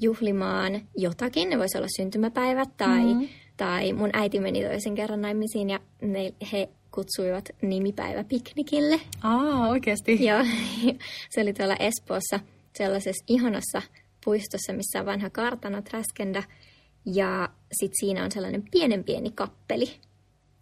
juhlimaan 0.00 0.80
jotakin. 0.96 1.50
Ne 1.50 1.58
voisi 1.58 1.78
olla 1.78 1.88
syntymäpäivät 1.96 2.68
tai, 2.76 3.14
mm. 3.14 3.28
tai 3.56 3.92
mun 3.92 4.10
äiti 4.12 4.40
meni 4.40 4.64
toisen 4.64 4.94
kerran 4.94 5.22
naimisiin 5.22 5.70
ja 5.70 5.80
ne, 6.02 6.34
he 6.52 6.68
kutsuivat 6.90 7.44
nimipäiväpiknikille. 7.62 9.00
Aa, 9.22 9.68
oikeasti? 9.68 10.24
Joo, 10.26 10.44
se 11.30 11.40
oli 11.40 11.52
tuolla 11.52 11.76
Espoossa 11.76 12.40
sellaisessa 12.78 13.24
ihanassa 13.28 13.82
puistossa, 14.24 14.72
missä 14.72 15.00
on 15.00 15.06
vanha 15.06 15.30
kartano 15.30 15.82
Träskendä. 15.82 16.42
Ja 17.06 17.48
sitten 17.72 18.00
siinä 18.00 18.24
on 18.24 18.32
sellainen 18.32 18.62
pienen 18.70 19.04
pieni 19.04 19.30
kappeli. 19.30 19.90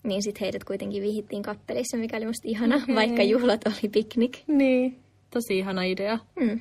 Niin 0.02 0.22
sitten 0.22 0.40
heidät 0.40 0.64
kuitenkin 0.64 1.02
vihittiin 1.02 1.42
kappelissa, 1.42 1.96
mikä 1.96 2.16
oli 2.16 2.26
musta 2.26 2.48
ihana, 2.48 2.76
okay. 2.76 2.94
vaikka 2.94 3.22
juhlat 3.22 3.66
oli 3.66 3.88
piknik. 3.92 4.38
Niin, 4.46 4.98
tosi 5.30 5.58
ihana 5.58 5.82
idea. 5.82 6.18
Mm. 6.40 6.60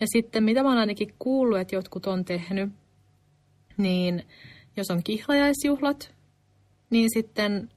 Ja 0.00 0.06
sitten 0.12 0.44
mitä 0.44 0.62
mä 0.62 0.68
oon 0.68 0.78
ainakin 0.78 1.14
kuullut, 1.18 1.58
että 1.58 1.74
jotkut 1.74 2.06
on 2.06 2.24
tehnyt, 2.24 2.70
niin 3.76 4.22
jos 4.76 4.90
on 4.90 5.02
kihlajaisjuhlat, 5.02 6.14
niin 6.90 7.08
sitten 7.14 7.68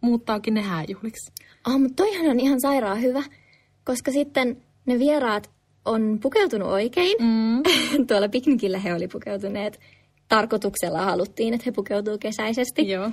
muuttaakin 0.00 0.54
ne 0.54 0.62
hääjuhliksi. 0.62 1.32
Ah, 1.64 1.80
mutta 1.80 1.96
toihan 1.96 2.26
on 2.26 2.40
ihan 2.40 2.60
sairaan 2.60 3.02
hyvä, 3.02 3.22
koska 3.84 4.12
sitten 4.12 4.62
ne 4.86 4.98
vieraat 4.98 5.50
on 5.84 6.18
pukeutunut 6.22 6.68
oikein. 6.68 7.16
Mm. 7.20 7.62
Tuolla 8.06 8.28
piknikillä 8.28 8.78
he 8.78 8.94
oli 8.94 9.08
pukeutuneet 9.08 9.80
tarkoituksella 10.28 11.02
haluttiin, 11.02 11.54
että 11.54 11.64
he 11.66 11.72
pukeutuu 11.72 12.18
kesäisesti. 12.18 12.88
Joo. 12.88 13.10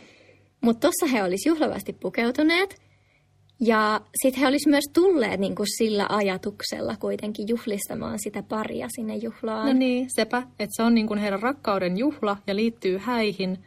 Mutta 0.62 0.80
tuossa 0.80 1.16
he 1.16 1.24
olisi 1.24 1.50
juhlavasti 1.50 1.94
pukeutuneet. 1.94 2.82
Ja 3.66 4.02
sitten 4.24 4.42
he 4.42 4.48
olisivat 4.48 4.72
myös 4.72 4.84
tulleet 4.94 5.40
niin 5.40 5.56
kuin 5.56 5.68
sillä 5.78 6.06
ajatuksella 6.10 6.96
kuitenkin 7.00 7.48
juhlistamaan 7.48 8.20
sitä 8.20 8.44
paria 8.44 8.88
sinne 8.96 9.16
juhlaan. 9.16 9.68
No 9.68 9.74
niin, 9.74 10.08
sepä, 10.16 10.38
että 10.38 10.74
se 10.76 10.84
on 10.84 10.96
niin 10.96 11.08
kuin 11.08 11.20
heidän 11.20 11.42
rakkauden 11.42 11.98
juhla 11.98 12.38
ja 12.48 12.56
liittyy 12.56 12.98
häihin, 12.98 13.60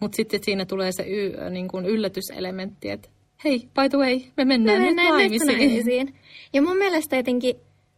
mutta 0.00 0.16
sitten 0.16 0.40
siinä 0.44 0.64
tulee 0.64 0.92
se 0.92 1.02
y, 1.02 1.50
niin 1.50 1.68
kuin 1.68 1.86
yllätyselementti, 1.86 2.90
että 2.90 3.08
hei, 3.44 3.58
by 3.58 3.88
the 3.88 3.98
way, 3.98 4.20
me 4.36 4.44
mennään, 4.44 4.80
me 4.80 4.86
mennään 4.86 5.08
nyt 5.08 5.18
naimisiin. 5.18 5.58
naimisiin. 5.58 6.14
Ja 6.52 6.62
mun 6.62 6.76
mielestä 6.76 7.16
jotenkin 7.16 7.56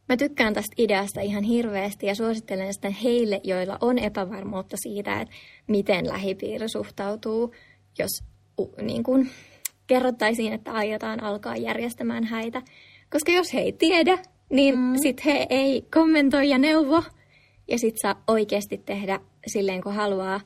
Mä 0.09 0.17
tykkään 0.17 0.55
tästä 0.55 0.75
ideasta 0.79 1.21
ihan 1.21 1.45
hirveästi 1.45 2.07
ja 2.07 2.15
suosittelen 2.15 2.75
sitä 2.75 2.91
heille, 2.91 3.41
joilla 3.45 3.79
on 3.81 3.99
epävarmuutta 3.99 4.77
siitä, 4.77 5.21
että 5.21 5.35
miten 5.67 6.09
lähipiiri 6.09 6.69
suhtautuu, 6.69 7.55
jos 7.99 8.11
niin 8.83 9.03
kun, 9.03 9.27
kerrottaisiin, 9.87 10.53
että 10.53 10.73
aiotaan 10.73 11.23
alkaa 11.23 11.57
järjestämään 11.57 12.25
häitä. 12.25 12.63
Koska 13.11 13.33
jos 13.33 13.55
he 13.55 13.61
ei 13.61 13.73
tiedä, 13.73 14.19
niin 14.51 14.79
mm. 14.79 14.95
sitten 15.03 15.25
he 15.25 15.47
ei 15.51 15.83
kommentoi 15.95 16.49
ja 16.49 16.59
neuvo. 16.59 17.03
Ja 17.69 17.79
sitten 17.79 18.01
saa 18.03 18.23
oikeasti 18.27 18.79
tehdä 18.79 19.21
silleen, 19.47 19.83
kun 19.83 19.95
haluaa. 19.95 20.41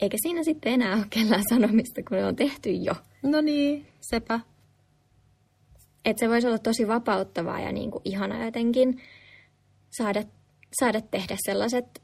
Eikä 0.00 0.16
siinä 0.22 0.42
sitten 0.42 0.72
enää 0.72 0.96
ole 0.96 1.06
kellään 1.10 1.42
sanomista, 1.48 2.02
kun 2.08 2.16
ne 2.16 2.26
on 2.26 2.36
tehty 2.36 2.70
jo. 2.70 2.94
No 3.22 3.40
niin, 3.40 3.86
sepä. 4.00 4.40
Että 6.04 6.20
se 6.20 6.28
voisi 6.28 6.46
olla 6.46 6.58
tosi 6.58 6.88
vapauttavaa 6.88 7.60
ja 7.60 7.72
niin 7.72 7.90
kuin 7.90 8.02
ihana 8.04 8.44
jotenkin 8.44 9.00
saada, 9.90 10.22
saada 10.80 11.00
tehdä 11.00 11.36
sellaiset, 11.46 12.02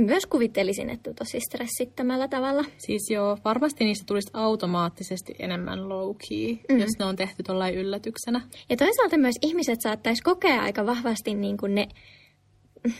myös 0.00 0.26
kuvittelisin, 0.26 0.90
että 0.90 1.14
tosi 1.14 1.40
stressittämällä 1.40 2.28
tavalla. 2.28 2.64
Siis 2.78 3.10
joo, 3.10 3.38
varmasti 3.44 3.84
niistä 3.84 4.04
tulisi 4.06 4.30
automaattisesti 4.32 5.34
enemmän 5.38 5.88
low 5.88 6.16
key, 6.28 6.56
mm. 6.68 6.80
jos 6.80 6.90
ne 6.98 7.04
on 7.04 7.16
tehty 7.16 7.42
tuollain 7.42 7.74
yllätyksenä. 7.74 8.40
Ja 8.70 8.76
toisaalta 8.76 9.18
myös 9.18 9.34
ihmiset 9.42 9.80
saattaisi 9.80 10.22
kokea 10.22 10.62
aika 10.62 10.86
vahvasti 10.86 11.34
niin 11.34 11.56
kuin 11.56 11.74
ne, 11.74 11.88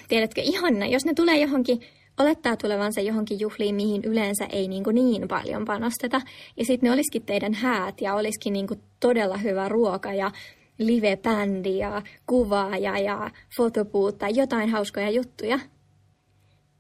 tiedätkö, 0.09 0.41
ihana, 0.41 0.87
jos 0.87 1.05
ne 1.05 1.15
tulee 1.15 1.41
johonkin 1.41 1.81
olettaa 2.21 2.57
tulevansa 2.57 3.01
johonkin 3.01 3.41
juhliin, 3.41 3.75
mihin 3.75 4.05
yleensä 4.05 4.47
ei 4.53 4.69
niin, 4.69 4.85
kuin 4.85 4.95
niin 4.95 5.29
paljon 5.29 5.65
panosteta. 5.65 6.21
Ja 6.57 6.65
sitten 6.65 6.89
ne 6.89 6.95
olisikin 6.95 7.23
teidän 7.23 7.55
häät 7.55 8.01
ja 8.01 8.15
olisikin 8.15 8.53
niin 8.53 8.67
kuin 8.67 8.81
todella 9.01 9.37
hyvä 9.37 9.69
ruoka 9.69 10.13
ja 10.13 10.31
live-bändi 10.79 11.79
ja 11.79 12.03
kuvaaja 12.27 12.99
ja 12.99 13.31
fotopuut 13.57 14.19
tai 14.19 14.31
jotain 14.35 14.71
hauskoja 14.71 15.11
juttuja. 15.11 15.59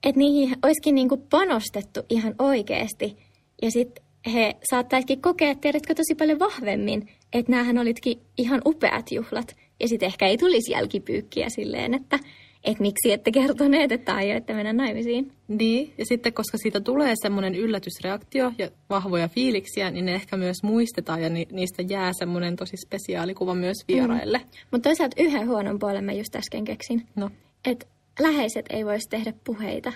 Että 0.05 0.19
niihin 0.19 0.57
olisikin 0.63 0.95
niin 0.95 1.09
kuin 1.09 1.23
panostettu 1.31 2.01
ihan 2.09 2.35
oikeasti. 2.39 3.17
Ja 3.63 3.71
sitten 3.71 4.05
he 4.33 4.57
saattaisikin 4.71 5.23
kokea, 5.23 5.55
tiedätkö, 5.55 5.95
tosi 5.95 6.15
paljon 6.15 6.39
vahvemmin, 6.39 7.09
että 7.33 7.53
näähän 7.53 7.79
olitkin 7.79 8.21
ihan 8.39 8.63
upeat 8.67 9.13
juhlat. 9.13 9.57
Ja 9.81 9.89
sitten 9.89 10.07
ehkä 10.07 10.27
ei 10.27 10.39
tulisi 10.39 10.73
jälkipyykkiä 10.73 11.49
silleen, 11.49 11.95
että 11.95 12.19
että 12.65 12.83
miksi 12.83 13.13
ette 13.13 13.31
kertoneet, 13.31 13.93
että 13.93 14.15
aioitte 14.15 14.55
mennä 14.55 14.73
naimisiin. 14.73 15.33
Niin, 15.49 15.93
ja 15.99 16.07
sitten 16.07 16.33
koska 16.33 16.59
siitä 16.59 16.81
tulee 16.81 17.15
semmoinen 17.23 17.55
yllätysreaktio 17.55 18.53
ja 18.59 18.71
vahvoja 18.91 19.29
fiiliksiä, 19.29 19.91
niin 19.91 20.05
ne 20.05 20.15
ehkä 20.15 20.37
myös 20.37 20.57
muistetaan 20.63 21.23
ja 21.23 21.29
ni- 21.29 21.49
niistä 21.53 21.83
jää 21.83 22.13
semmoinen 22.19 22.57
tosi 22.57 22.77
spesiaalikuva 22.87 23.55
myös 23.55 23.77
vieraille. 23.89 24.39
Mm. 24.39 24.45
Mutta 24.71 24.89
toisaalta 24.89 25.23
yhden 25.23 25.49
huonon 25.49 25.79
puolen 25.79 26.05
mä 26.05 26.13
just 26.13 26.37
äsken 26.37 26.65
keksin. 26.65 27.07
No. 27.17 27.31
Että 27.65 27.87
läheiset 28.21 28.67
ei 28.71 28.85
voisi 28.85 29.09
tehdä 29.09 29.33
puheita 29.45 29.93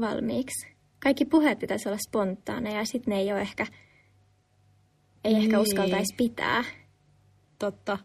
valmiiksi. 0.00 0.72
Kaikki 0.98 1.24
puheet 1.24 1.58
pitäisi 1.58 1.88
olla 1.88 1.98
spontaaneja 2.08 2.78
ja 2.78 2.84
sitten 2.84 3.14
ne 3.14 3.20
ei 3.20 3.32
ole 3.32 3.40
ehkä, 3.40 3.66
ei 5.24 5.32
niin. 5.32 5.44
ehkä 5.44 5.60
uskaltaisi 5.60 6.14
pitää. 6.16 6.64
Totta. 7.58 7.98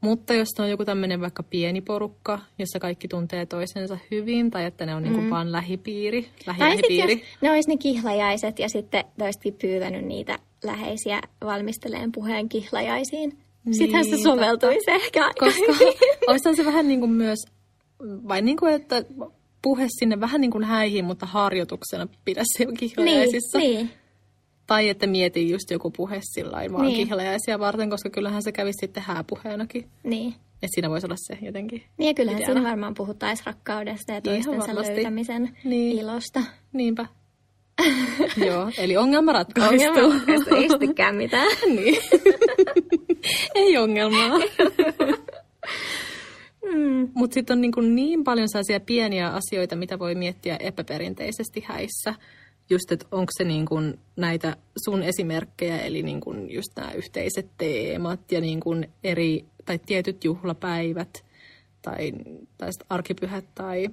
Mutta 0.00 0.34
jos 0.34 0.48
on 0.58 0.70
joku 0.70 0.84
tämmöinen 0.84 1.20
vaikka 1.20 1.42
pieni 1.42 1.80
porukka, 1.80 2.38
jossa 2.58 2.78
kaikki 2.80 3.08
tuntee 3.08 3.46
toisensa 3.46 3.98
hyvin, 4.10 4.50
tai 4.50 4.64
että 4.64 4.86
ne 4.86 4.94
on 4.94 5.02
niinku 5.02 5.20
mm. 5.20 5.30
vaan 5.30 5.52
lähipiiri, 5.52 6.28
lähipiiri. 6.46 7.16
Tai 7.16 7.26
ne 7.42 7.50
olisi 7.50 7.68
ne 7.68 7.76
kihlajaiset 7.76 8.58
ja 8.58 8.68
sitten 8.68 9.04
olisikin 9.20 9.54
pyytänyt 9.54 10.04
niitä 10.04 10.38
läheisiä 10.64 11.20
valmisteleen 11.44 12.12
puheen 12.12 12.48
kihlajaisiin. 12.48 13.38
Niin, 13.64 13.74
Sittenhän 13.74 14.04
se 14.04 14.16
soveltuisi 14.16 14.90
ehkä 14.90 15.24
aika 15.24 15.46
Koska 15.46 15.84
olisi 16.28 16.56
se 16.56 16.64
vähän 16.64 16.88
niin 16.88 17.00
kuin 17.00 17.12
myös, 17.12 17.38
vai 18.02 18.42
niin 18.42 18.56
kuin, 18.56 18.74
että 18.74 19.04
puhe 19.62 19.86
sinne 19.98 20.20
vähän 20.20 20.40
niin 20.40 20.50
kuin 20.50 20.64
häihin, 20.64 21.04
mutta 21.04 21.26
harjoituksena 21.26 22.08
pidä 22.24 22.42
se 22.56 22.66
kihlajaisissa. 22.78 23.58
Niin, 23.58 23.76
niin. 23.76 23.90
Tai 24.66 24.88
että 24.88 25.06
mieti 25.06 25.50
just 25.50 25.70
joku 25.70 25.90
puhe 25.90 26.20
sillä 26.22 26.56
vaan 26.72 26.86
niin. 26.86 26.96
kihlajaisia 26.96 27.58
varten, 27.58 27.90
koska 27.90 28.10
kyllähän 28.10 28.42
se 28.42 28.52
kävisi 28.52 28.76
sitten 28.80 29.02
hääpuheenakin. 29.02 29.88
Niin. 30.02 30.34
Että 30.62 30.74
siinä 30.74 30.90
voisi 30.90 31.06
olla 31.06 31.16
se 31.18 31.38
jotenkin 31.42 31.82
Niin 31.98 32.08
ja 32.08 32.14
kyllähän 32.14 32.42
ideana. 32.42 32.54
siinä 32.54 32.70
varmaan 32.70 32.94
puhuttaisiin 32.94 33.46
rakkaudesta 33.46 34.12
ja 34.12 34.20
toistensa 34.20 34.74
löytämisen 34.74 35.56
niin. 35.64 35.98
ilosta. 35.98 36.42
Niinpä. 36.72 37.06
Joo, 38.46 38.70
eli 38.78 38.96
ongelma 38.96 39.32
ratkaistu. 39.32 39.88
Ongelma 39.88 40.14
ratkaistu, 40.14 40.54
ei 40.54 41.12
mitään. 41.12 41.48
niin. 41.76 41.96
ei 43.54 43.78
ongelmaa. 43.78 44.38
Mutta 47.14 47.34
sitten 47.34 47.54
on 47.54 47.60
niin, 47.60 47.94
niin 47.94 48.24
paljon 48.24 48.48
sellaisia 48.48 48.80
pieniä 48.80 49.28
asioita, 49.28 49.76
mitä 49.76 49.98
voi 49.98 50.14
miettiä 50.14 50.56
epäperinteisesti 50.56 51.64
häissä 51.68 52.14
just, 52.70 52.92
että 52.92 53.06
onko 53.12 53.30
se 53.38 53.44
niin 53.44 53.66
kuin 53.66 53.98
näitä 54.16 54.56
sun 54.84 55.02
esimerkkejä, 55.02 55.78
eli 55.78 56.02
niin 56.02 56.20
kuin 56.20 56.50
just 56.50 56.68
nämä 56.76 56.92
yhteiset 56.92 57.50
teemat 57.58 58.32
ja 58.32 58.40
niin 58.40 58.60
kuin 58.60 58.90
eri, 59.04 59.44
tai 59.64 59.78
tietyt 59.78 60.24
juhlapäivät 60.24 61.24
tai, 61.82 62.12
tai 62.58 62.70
arkipyhät 62.88 63.44
tai 63.54 63.88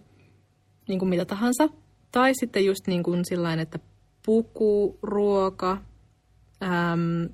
niin 0.88 1.00
kuin 1.00 1.10
mitä 1.10 1.26
tahansa. 1.26 1.70
Tai 2.12 2.34
sitten 2.40 2.66
just 2.66 2.88
niin 2.88 3.04
kuin 3.04 3.26
sillain, 3.26 3.60
että 3.60 3.80
puku, 4.26 5.00
ruoka, 5.02 5.78
äm, 6.64 7.30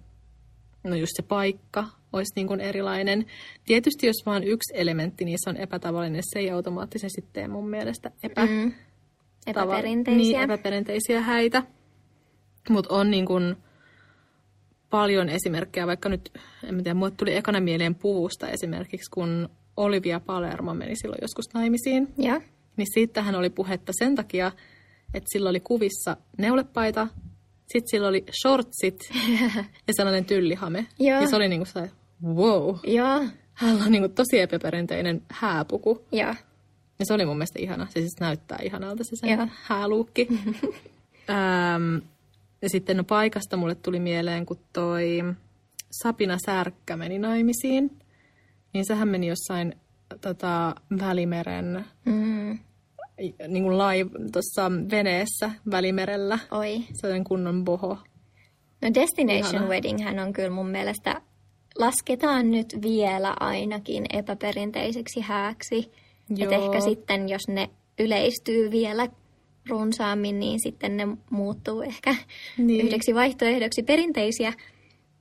no 0.83 0.95
just 0.95 1.11
se 1.15 1.21
paikka 1.21 1.87
olisi 2.13 2.33
niin 2.35 2.47
kuin 2.47 2.59
erilainen. 2.59 3.25
Tietysti 3.65 4.07
jos 4.07 4.25
vain 4.25 4.43
yksi 4.43 4.73
elementti 4.73 5.25
niissä 5.25 5.49
on 5.49 5.57
epätavallinen, 5.57 6.21
se 6.23 6.39
ei 6.39 6.51
automaattisesti 6.51 7.25
tee 7.33 7.47
mun 7.47 7.69
mielestä 7.69 8.11
epä, 8.23 8.45
mm 8.45 8.71
Epäperinteisiä. 9.47 10.21
Niin, 10.23 10.41
epäperinteisiä 10.41 11.21
häitä. 11.21 11.63
Mutta 12.69 12.95
on 12.95 13.11
niin 13.11 13.25
kun 13.25 13.57
paljon 14.89 15.29
esimerkkejä, 15.29 15.87
vaikka 15.87 16.09
nyt, 16.09 16.31
en 16.63 16.75
tiedä, 16.75 16.93
mulle 16.93 17.11
tuli 17.11 17.35
ekana 17.35 17.59
mieleen 17.59 17.95
puvusta 17.95 18.47
esimerkiksi, 18.49 19.11
kun 19.11 19.49
Olivia 19.77 20.19
Palermo 20.19 20.73
meni 20.73 20.95
silloin 20.95 21.19
joskus 21.21 21.45
naimisiin. 21.53 22.13
Ja. 22.17 22.41
Niin 22.77 22.87
siitähän 22.93 23.35
oli 23.35 23.49
puhetta 23.49 23.91
sen 23.99 24.15
takia, 24.15 24.51
että 25.13 25.29
sillä 25.33 25.49
oli 25.49 25.59
kuvissa 25.59 26.17
neulepaita, 26.37 27.07
sitten 27.65 27.89
sillä 27.91 28.07
oli 28.07 28.25
shortsit 28.41 28.99
ja 29.87 29.93
sellainen 29.93 30.25
tyllihame. 30.25 30.87
Ja, 30.99 31.21
Ja 31.21 31.27
se 31.27 31.35
oli 31.35 31.47
niinku 31.47 31.65
se, 31.65 31.91
wow. 32.23 32.75
Ja. 32.87 33.21
Hän 33.53 33.81
on 33.81 33.91
niinku 33.91 34.09
tosi 34.09 34.39
epäperinteinen 34.39 35.21
hääpuku. 35.29 36.05
Ja. 36.11 36.35
Ja 36.99 37.05
se 37.05 37.13
oli 37.13 37.25
mun 37.25 37.37
mielestä 37.37 37.59
ihana. 37.59 37.85
Se 37.85 37.99
siis 37.99 38.19
näyttää 38.19 38.59
ihanalta 38.61 39.03
se 39.03 39.15
sen 39.15 39.51
hääluukki. 39.63 40.27
ähm, 41.29 41.95
ja 42.61 42.69
sitten 42.69 42.97
no 42.97 43.03
paikasta 43.03 43.57
mulle 43.57 43.75
tuli 43.75 43.99
mieleen, 43.99 44.45
kun 44.45 44.59
toi 44.73 45.23
Sapina 45.91 46.37
Särkkä 46.45 46.97
meni 46.97 47.19
naimisiin. 47.19 47.99
Niin 48.73 48.85
sehän 48.85 49.07
meni 49.07 49.27
jossain 49.27 49.75
tota, 50.21 50.75
Välimeren, 50.99 51.85
mm. 52.05 52.59
niin 53.47 53.63
kuin 53.63 53.77
live 53.77 54.09
tuossa 54.31 54.71
veneessä 54.91 55.51
Välimerellä. 55.71 56.39
Oi. 56.51 56.83
Sellainen 56.93 57.23
kunnon 57.23 57.63
boho. 57.63 57.97
No 58.81 58.89
Destination 58.93 59.55
Ihana. 59.55 59.67
Wedding 59.67 60.03
hän 60.03 60.19
on 60.19 60.33
kyllä 60.33 60.49
mun 60.49 60.69
mielestä, 60.69 61.21
lasketaan 61.79 62.51
nyt 62.51 62.67
vielä 62.81 63.33
ainakin 63.39 64.05
epäperinteiseksi 64.13 65.21
hääksi. 65.21 65.91
Että 66.39 66.55
ehkä 66.55 66.79
sitten, 66.79 67.29
jos 67.29 67.41
ne 67.47 67.69
yleistyy 67.99 68.71
vielä 68.71 69.07
runsaammin, 69.69 70.39
niin 70.39 70.59
sitten 70.63 70.97
ne 70.97 71.07
muuttuu 71.29 71.81
ehkä 71.81 72.15
niin. 72.57 72.85
yhdeksi 72.85 73.15
vaihtoehdoksi 73.15 73.83
perinteisiä. 73.83 74.53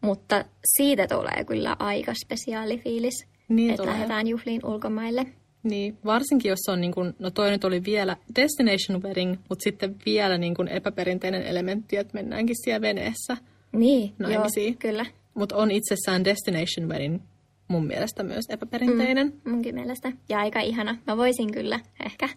Mutta 0.01 0.45
siitä 0.77 1.07
tulee 1.07 1.45
kyllä 1.45 1.77
aika 1.79 2.12
spesiaali 2.25 2.79
fiilis, 2.79 3.27
niin 3.49 3.71
että 3.71 3.83
tulee. 3.83 3.93
lähdetään 3.93 4.27
juhliin 4.27 4.67
ulkomaille. 4.67 5.27
Niin, 5.62 5.99
varsinkin 6.05 6.49
jos 6.49 6.69
on, 6.69 6.81
niin 6.81 6.93
kuin, 6.93 7.15
no 7.19 7.31
toi 7.31 7.51
nyt 7.51 7.65
oli 7.65 7.85
vielä 7.85 8.17
destination 8.37 9.03
wedding, 9.03 9.37
mutta 9.49 9.62
sitten 9.62 9.97
vielä 10.07 10.38
niin 10.38 10.55
kuin 10.55 10.69
epäperinteinen 10.69 11.43
elementti, 11.43 11.97
että 11.97 12.15
mennäänkin 12.15 12.57
siellä 12.65 12.81
veneessä 12.81 13.37
Niin, 13.73 14.15
joo, 14.19 14.47
kyllä. 14.79 15.07
Mutta 15.35 15.57
on 15.57 15.71
itsessään 15.71 16.25
destination 16.25 16.88
wedding 16.88 17.21
mun 17.68 17.87
mielestä 17.87 18.23
myös 18.23 18.45
epäperinteinen. 18.49 19.33
Mm, 19.45 19.51
munkin 19.51 19.75
mielestä. 19.75 20.12
Ja 20.29 20.38
aika 20.38 20.61
ihana. 20.61 20.97
Mä 21.07 21.16
voisin 21.16 21.53
kyllä 21.53 21.81
ehkä. 22.05 22.29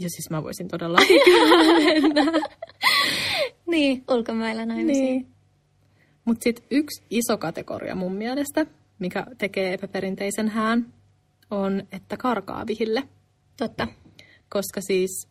Ja 0.00 0.08
siis 0.10 0.30
mä 0.30 0.42
voisin 0.42 0.68
todella 0.68 0.98
mennä. 1.84 2.32
niin, 3.66 4.04
ulkomailla 4.10 4.66
naimisiin. 4.66 5.04
Niin. 5.04 5.26
Mutta 6.24 6.44
sitten 6.44 6.64
yksi 6.70 7.02
iso 7.10 7.38
kategoria 7.38 7.94
mun 7.94 8.14
mielestä, 8.14 8.66
mikä 8.98 9.26
tekee 9.38 9.74
epäperinteisen 9.74 10.48
hään, 10.48 10.92
on, 11.50 11.82
että 11.92 12.16
karkaa 12.16 12.66
vihille. 12.66 13.02
Totta. 13.56 13.88
Koska 14.48 14.80
siis 14.80 15.28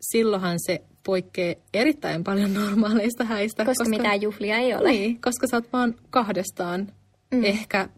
silloinhan 0.00 0.56
se 0.66 0.82
poikkeaa 1.04 1.54
erittäin 1.74 2.24
paljon 2.24 2.54
normaaleista 2.64 3.24
häistä. 3.24 3.64
Koska, 3.64 3.84
koska 3.84 3.96
mitään 3.96 4.22
juhlia 4.22 4.56
ei 4.56 4.74
ole. 4.74 4.90
Niin, 4.90 5.20
koska 5.20 5.46
sä 5.46 5.56
oot 5.56 5.72
vaan 5.72 5.94
kahdestaan. 6.10 6.92
Mm. 7.30 7.44
Ehkä 7.44 7.88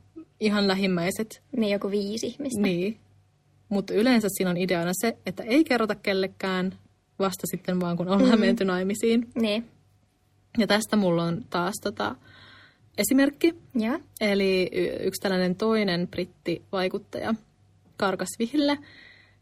ihan 0.40 0.68
lähimmäiset. 0.68 1.42
Niin, 1.56 1.72
joku 1.72 1.90
viisi 1.90 2.26
ihmistä. 2.26 2.60
Niin. 2.62 2.96
Mutta 3.68 3.94
yleensä 3.94 4.28
siinä 4.30 4.50
on 4.50 4.56
ideana 4.56 4.90
se, 5.00 5.16
että 5.26 5.42
ei 5.42 5.64
kerrota 5.64 5.94
kellekään 5.94 6.72
vasta 7.18 7.46
sitten 7.50 7.80
vaan, 7.80 7.96
kun 7.96 8.08
ollaan 8.08 8.38
mm. 8.38 8.40
menty 8.40 8.64
naimisiin. 8.64 9.28
Niin. 9.34 9.66
Ja 10.58 10.66
tästä 10.66 10.96
mulla 10.96 11.24
on 11.24 11.44
taas 11.50 11.74
tota, 11.82 12.16
esimerkki. 12.98 13.54
Ja. 13.74 14.00
Eli 14.20 14.70
yksi 15.00 15.20
tällainen 15.22 15.54
toinen 15.54 16.08
brittivaikuttaja 16.08 17.34
karkas 17.96 18.28
vihille 18.38 18.78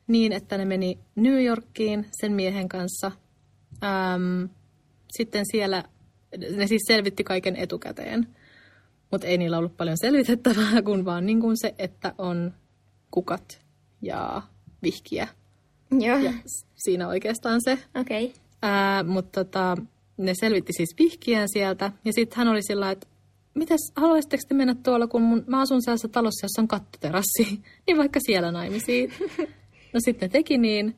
niin, 0.06 0.32
että 0.32 0.58
ne 0.58 0.64
meni 0.64 0.98
New 1.14 1.44
Yorkiin 1.44 2.06
sen 2.20 2.32
miehen 2.32 2.68
kanssa. 2.68 3.12
Ähm, 3.82 4.44
sitten 5.16 5.44
siellä 5.52 5.84
ne 6.56 6.66
siis 6.66 6.82
selvitti 6.86 7.24
kaiken 7.24 7.56
etukäteen, 7.56 8.28
mutta 9.10 9.26
ei 9.26 9.38
niillä 9.38 9.58
ollut 9.58 9.76
paljon 9.76 9.96
selvitettävää, 10.00 10.82
kun 10.84 11.04
vaan 11.04 11.26
niin 11.26 11.40
kuin 11.40 11.56
se, 11.60 11.74
että 11.78 12.14
on 12.18 12.54
kukat 13.10 13.60
ja 14.02 14.42
vihkiä. 14.82 15.28
Joo. 16.00 16.18
Ja 16.18 16.32
siinä 16.74 17.08
oikeastaan 17.08 17.60
se. 17.64 17.78
Okei. 18.00 18.24
Okay. 18.24 19.12
mutta 19.12 19.44
tota, 19.44 19.76
ne 20.16 20.32
selvitti 20.40 20.72
siis 20.72 20.94
vihkiään 20.98 21.48
sieltä. 21.52 21.92
Ja 22.04 22.12
sitten 22.12 22.36
hän 22.36 22.48
oli 22.48 22.62
sillä 22.62 22.90
että 22.90 23.06
mitäs, 23.54 23.92
haluaisitteko 23.96 24.42
te 24.48 24.54
mennä 24.54 24.74
tuolla, 24.74 25.06
kun 25.06 25.22
mun, 25.22 25.44
mä 25.46 25.60
asun 25.60 25.82
sellaisessa 25.82 26.08
talossa, 26.08 26.44
jossa 26.44 26.62
on 26.62 26.68
kattoterassi, 26.68 27.62
niin 27.86 27.98
vaikka 27.98 28.20
siellä 28.26 28.52
naimisiin. 28.52 29.12
No 29.92 30.00
sitten 30.04 30.30
teki 30.30 30.58
niin. 30.58 30.96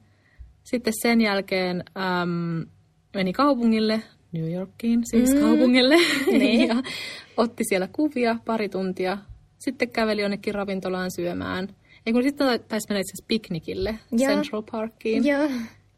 Sitten 0.70 0.92
sen 1.02 1.20
jälkeen 1.20 1.84
äm, 2.22 2.66
meni 3.14 3.32
kaupungille, 3.32 4.02
New 4.32 4.52
Yorkiin 4.52 5.02
siis 5.10 5.34
mm. 5.34 5.40
kaupungille, 5.40 5.96
niin. 6.38 6.68
ja 6.68 6.82
otti 7.36 7.64
siellä 7.68 7.88
kuvia 7.92 8.36
pari 8.44 8.68
tuntia. 8.68 9.18
Sitten 9.58 9.90
käveli 9.90 10.22
jonnekin 10.22 10.54
ravintolaan 10.54 11.10
syömään. 11.16 11.68
Ei 12.06 12.12
kun 12.12 12.22
sitten 12.22 12.46
taisi 12.68 12.86
mennä 12.88 13.00
itse 13.00 13.24
piknikille 13.28 13.98
ja. 14.12 14.28
Central 14.28 14.62
Parkiin. 14.72 15.24
Ja. 15.24 15.38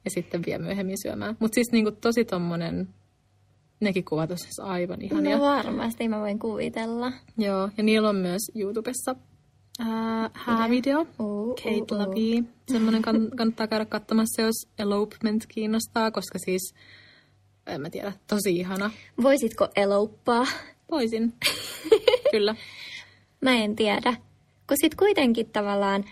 ja 0.05 0.11
sitten 0.11 0.43
vielä 0.47 0.63
myöhemmin 0.63 1.03
syömään. 1.03 1.37
Mutta 1.39 1.55
siis 1.55 1.73
niinku 1.73 1.91
tosi 1.91 2.25
tommonen 2.25 2.89
nekin 3.81 4.05
kuvat 4.05 4.31
on 4.31 4.39
siis 4.39 4.61
aivan 4.61 5.03
ihania. 5.03 5.37
No 5.37 5.43
varmasti, 5.43 6.09
mä 6.09 6.21
voin 6.21 6.39
kuvitella. 6.39 7.13
Joo, 7.39 7.71
ja 7.77 7.83
niillä 7.83 8.09
on 8.09 8.17
myös 8.17 8.43
YouTubessa 8.55 9.17
äh, 9.81 10.31
häävideo, 10.33 11.07
uh, 11.19 11.55
Kate 11.55 11.95
uh, 11.95 11.99
Lavie. 11.99 12.43
Semmoinen 12.73 13.03
kann- 13.05 13.37
kannattaa 13.37 13.67
käydä 13.67 13.85
katsomassa, 13.85 14.43
jos 14.43 14.69
elopement 14.79 15.47
kiinnostaa, 15.47 16.11
koska 16.11 16.39
siis, 16.39 16.75
en 17.67 17.81
mä 17.81 17.91
tiedä, 17.91 18.13
tosi 18.27 18.57
ihana. 18.57 18.91
Voisitko 19.23 19.69
eloppaa? 19.77 20.47
Voisin, 20.91 21.33
kyllä. 22.33 22.55
Mä 23.41 23.55
en 23.57 23.77
tiedä, 23.77 24.15
kun 24.67 24.77
sit 24.81 24.95
kuitenkin 24.95 25.51
tavallaan 25.51 26.05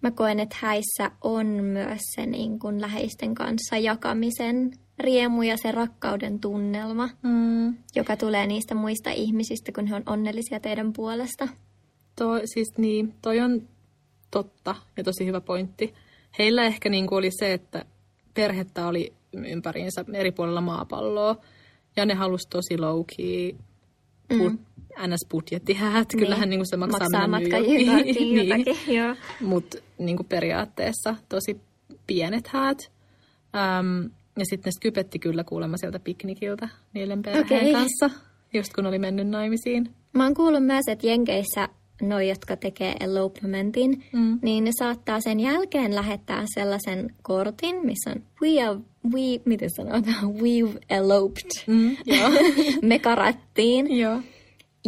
mä 0.00 0.10
koen, 0.10 0.40
että 0.40 0.56
häissä 0.60 1.10
on 1.20 1.46
myös 1.46 2.00
se 2.14 2.26
niin 2.26 2.58
kun 2.58 2.80
läheisten 2.80 3.34
kanssa 3.34 3.76
jakamisen 3.76 4.72
riemu 4.98 5.42
ja 5.42 5.56
se 5.56 5.72
rakkauden 5.72 6.40
tunnelma, 6.40 7.08
mm. 7.22 7.74
joka 7.94 8.16
tulee 8.16 8.46
niistä 8.46 8.74
muista 8.74 9.10
ihmisistä, 9.10 9.72
kun 9.72 9.86
he 9.86 9.94
on 9.94 10.02
onnellisia 10.06 10.60
teidän 10.60 10.92
puolesta. 10.92 11.48
Toi, 12.18 12.42
siis 12.44 12.68
niin, 12.78 13.14
toi 13.22 13.40
on 13.40 13.68
totta 14.30 14.74
ja 14.96 15.04
tosi 15.04 15.26
hyvä 15.26 15.40
pointti. 15.40 15.94
Heillä 16.38 16.64
ehkä 16.64 16.88
niin 16.88 17.06
kuin 17.06 17.18
oli 17.18 17.30
se, 17.30 17.52
että 17.52 17.84
perhettä 18.34 18.86
oli 18.86 19.12
ympäriinsä 19.32 20.04
eri 20.12 20.32
puolilla 20.32 20.60
maapalloa 20.60 21.36
ja 21.96 22.06
ne 22.06 22.14
halusi 22.14 22.48
tosi 22.48 22.78
low 22.78 23.04
key, 23.16 23.52
mm. 24.32 24.58
NS-budjettihäät. 25.06 26.08
Niin. 26.12 26.18
Kyllähän 26.18 26.50
niin 26.50 26.60
kuin 26.60 26.66
se 26.66 26.76
maksaa, 26.76 26.98
maksaa 26.98 27.26
matka 27.26 27.58
niin. 27.66 28.64
joo. 28.86 29.14
Mutta 29.40 29.78
niin 29.98 30.18
periaatteessa 30.28 31.16
tosi 31.28 31.60
pienet 32.06 32.48
häät. 32.48 32.78
Um, 33.78 34.10
ja 34.38 34.44
sitten 34.44 34.68
ne 34.68 34.72
skypetti 34.72 35.18
kyllä 35.18 35.44
kuulemma 35.44 35.76
sieltä 35.76 35.98
piknikiltä 35.98 36.68
niiden 36.92 37.22
perheen 37.22 37.46
okay. 37.46 37.72
kanssa, 37.72 38.10
just 38.54 38.72
kun 38.74 38.86
oli 38.86 38.98
mennyt 38.98 39.28
naimisiin. 39.28 39.94
Mä 40.12 40.24
oon 40.24 40.34
kuullut 40.34 40.66
myös, 40.66 40.84
että 40.88 41.06
Jenkeissä 41.06 41.68
noi, 42.02 42.28
jotka 42.28 42.56
tekee 42.56 42.96
elopementin, 43.00 44.04
mm. 44.12 44.38
niin 44.42 44.64
ne 44.64 44.70
saattaa 44.78 45.20
sen 45.20 45.40
jälkeen 45.40 45.94
lähettää 45.94 46.44
sellaisen 46.54 47.14
kortin, 47.22 47.86
missä 47.86 48.10
on 48.10 48.22
we 48.42 48.62
are, 48.62 48.78
we, 49.12 49.40
miten 49.44 49.70
sanotaan, 49.70 50.34
we've 50.42 50.78
eloped. 50.90 51.50
Mm, 51.66 51.96
joo. 52.06 52.30
Me 52.82 52.98
karattiin. 52.98 53.98
joo. 53.98 54.20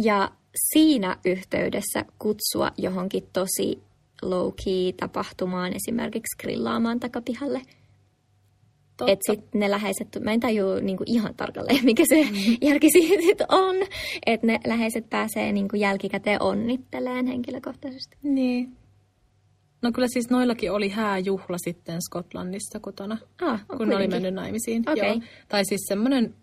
Ja 0.03 0.31
siinä 0.73 1.17
yhteydessä 1.25 2.05
kutsua 2.19 2.71
johonkin 2.77 3.23
tosi 3.33 3.81
low-key 4.21 4.93
tapahtumaan, 4.99 5.73
esimerkiksi 5.73 6.37
grillaamaan 6.41 6.99
takapihalle– 6.99 7.61
että 9.07 9.31
sitten 9.31 9.59
ne 9.59 9.71
läheiset, 9.71 10.07
mä 10.23 10.31
en 10.31 10.39
tajua 10.39 10.79
niinku 10.79 11.03
ihan 11.07 11.35
tarkalleen, 11.35 11.85
mikä 11.91 12.03
se 12.09 12.23
mm. 12.23 12.57
järki 12.61 12.89
siitä 12.91 13.45
on, 13.49 13.75
että 14.25 14.47
ne 14.47 14.59
läheiset 14.67 15.09
pääsee 15.09 15.51
niinku 15.51 15.75
jälkikäteen 15.75 16.41
onnitteleen 16.41 17.27
henkilökohtaisesti. 17.27 18.17
Niin. 18.23 18.77
No 19.81 19.91
kyllä 19.91 20.07
siis 20.07 20.29
noillakin 20.29 20.71
oli 20.71 20.89
hääjuhla 20.89 21.57
sitten 21.57 22.01
Skotlannissa 22.01 22.79
kotona, 22.79 23.17
ah, 23.41 23.65
kun 23.77 23.89
ne 23.89 23.95
oli 23.95 24.07
mennyt 24.07 24.33
naimisiin. 24.33 24.81
Okay. 24.81 25.07
Joo. 25.07 25.21
Tai 25.47 25.65
siis 25.65 25.81
semmoinen, 25.87 26.35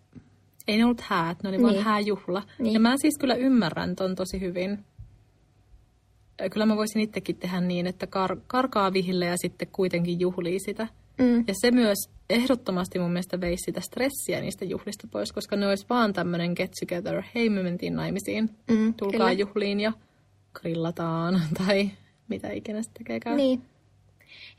ei 0.68 0.76
ne 0.76 0.84
ollut 0.84 1.00
häät, 1.00 1.42
ne 1.42 1.48
oli 1.48 1.56
niin. 1.56 1.66
vaan 1.66 1.84
hääjuhla. 1.84 2.42
Niin. 2.58 2.74
Ja 2.74 2.80
mä 2.80 2.94
siis 2.96 3.18
kyllä 3.20 3.34
ymmärrän 3.34 3.96
ton 3.96 4.14
tosi 4.14 4.40
hyvin. 4.40 4.78
Kyllä 6.50 6.66
mä 6.66 6.76
voisin 6.76 7.02
itsekin 7.02 7.36
tehdä 7.36 7.60
niin, 7.60 7.86
että 7.86 8.06
kar- 8.06 8.40
karkaa 8.46 8.92
vihille 8.92 9.26
ja 9.26 9.36
sitten 9.36 9.68
kuitenkin 9.72 10.20
juhlii 10.20 10.58
sitä. 10.60 10.88
Mm. 11.18 11.44
Ja 11.46 11.54
se 11.60 11.70
myös 11.70 11.98
ehdottomasti 12.30 12.98
mun 12.98 13.10
mielestä 13.10 13.40
veisi 13.40 13.62
sitä 13.64 13.80
stressiä 13.80 14.40
niistä 14.40 14.64
juhlista 14.64 15.08
pois, 15.10 15.32
koska 15.32 15.56
ne 15.56 15.66
olisi 15.66 15.86
vaan 15.90 16.12
tämmöinen 16.12 16.52
get 16.56 16.72
together, 16.80 17.22
hei 17.34 17.50
me 17.50 17.62
mentiin 17.62 17.94
naimisiin, 17.94 18.50
mm, 18.70 18.94
tulkaa 18.94 19.18
kyllä. 19.18 19.32
juhliin 19.32 19.80
ja 19.80 19.92
grillataan 20.54 21.42
tai 21.58 21.90
mitä 22.28 22.50
ikinä 22.50 22.82
sitten 22.82 23.04
tekeekään. 23.04 23.36
Niin. 23.36 23.62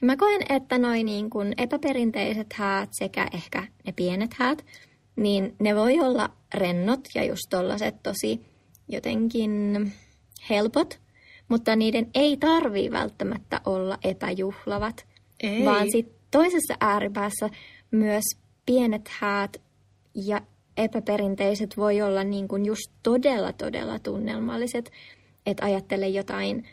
Ja 0.02 0.06
mä 0.06 0.18
koen, 0.18 0.42
että 0.50 0.78
noin 0.78 1.06
niin 1.06 1.30
kuin 1.30 1.54
epäperinteiset 1.58 2.54
häät 2.54 2.90
sekä 2.92 3.28
ehkä 3.34 3.68
ne 3.86 3.92
pienet 3.92 4.34
häät, 4.34 4.66
niin 5.16 5.56
ne 5.60 5.76
voi 5.76 6.00
olla 6.00 6.30
rennot 6.54 7.00
ja 7.16 7.24
just 7.24 7.44
tollaset 7.50 7.96
tosi 8.04 8.42
jotenkin 8.88 9.92
helpot, 10.50 11.00
mutta 11.48 11.76
niiden 11.76 12.10
ei 12.14 12.38
tarvii 12.38 12.92
välttämättä 12.92 13.62
olla 13.66 13.98
epäjuhlavat, 14.04 15.08
ei. 15.40 15.66
vaan 15.66 15.92
sitten 15.92 16.19
toisessa 16.32 16.74
ääripäässä 16.80 17.50
myös 17.92 18.24
pienet 18.66 19.10
häät 19.20 19.62
ja 20.16 20.42
epäperinteiset 20.78 21.78
voi 21.78 22.02
olla 22.02 22.24
niin 22.24 22.48
kuin 22.48 22.66
just 22.66 22.92
todella, 23.04 23.54
todella 23.54 24.00
tunnelmalliset. 24.00 24.92
Että 25.46 25.66
ajattele 25.66 26.08
jotain, 26.08 26.68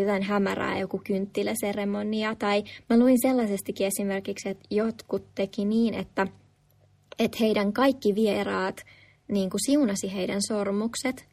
jotain 0.00 0.22
hämärää, 0.22 0.78
joku 0.78 1.00
kynttiläseremonia. 1.06 2.34
Tai 2.34 2.64
mä 2.90 2.98
luin 2.98 3.16
sellaisestikin 3.22 3.86
esimerkiksi, 3.86 4.48
että 4.48 4.66
jotkut 4.70 5.34
teki 5.34 5.64
niin, 5.64 5.94
että, 5.94 6.26
että 7.18 7.38
heidän 7.40 7.72
kaikki 7.72 8.14
vieraat 8.14 8.84
niin 9.28 9.50
kuin 9.50 9.60
siunasi 9.66 10.14
heidän 10.14 10.40
sormukset, 10.48 11.28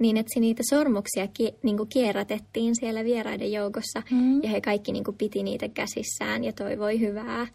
niin 0.00 0.16
että 0.16 0.40
niitä 0.40 0.62
sormuksia 0.70 1.26
ki, 1.26 1.54
niin 1.62 1.76
kuin 1.76 1.88
kierrätettiin 1.88 2.74
siellä 2.80 3.04
vieraiden 3.04 3.52
joukossa 3.52 4.02
mm. 4.10 4.42
ja 4.42 4.48
he 4.48 4.60
kaikki 4.60 4.92
niin 4.92 5.04
kuin 5.04 5.16
piti 5.16 5.42
niitä 5.42 5.68
käsissään 5.68 6.44
ja 6.44 6.52
toivoi 6.52 7.00
hyvää. 7.00 7.46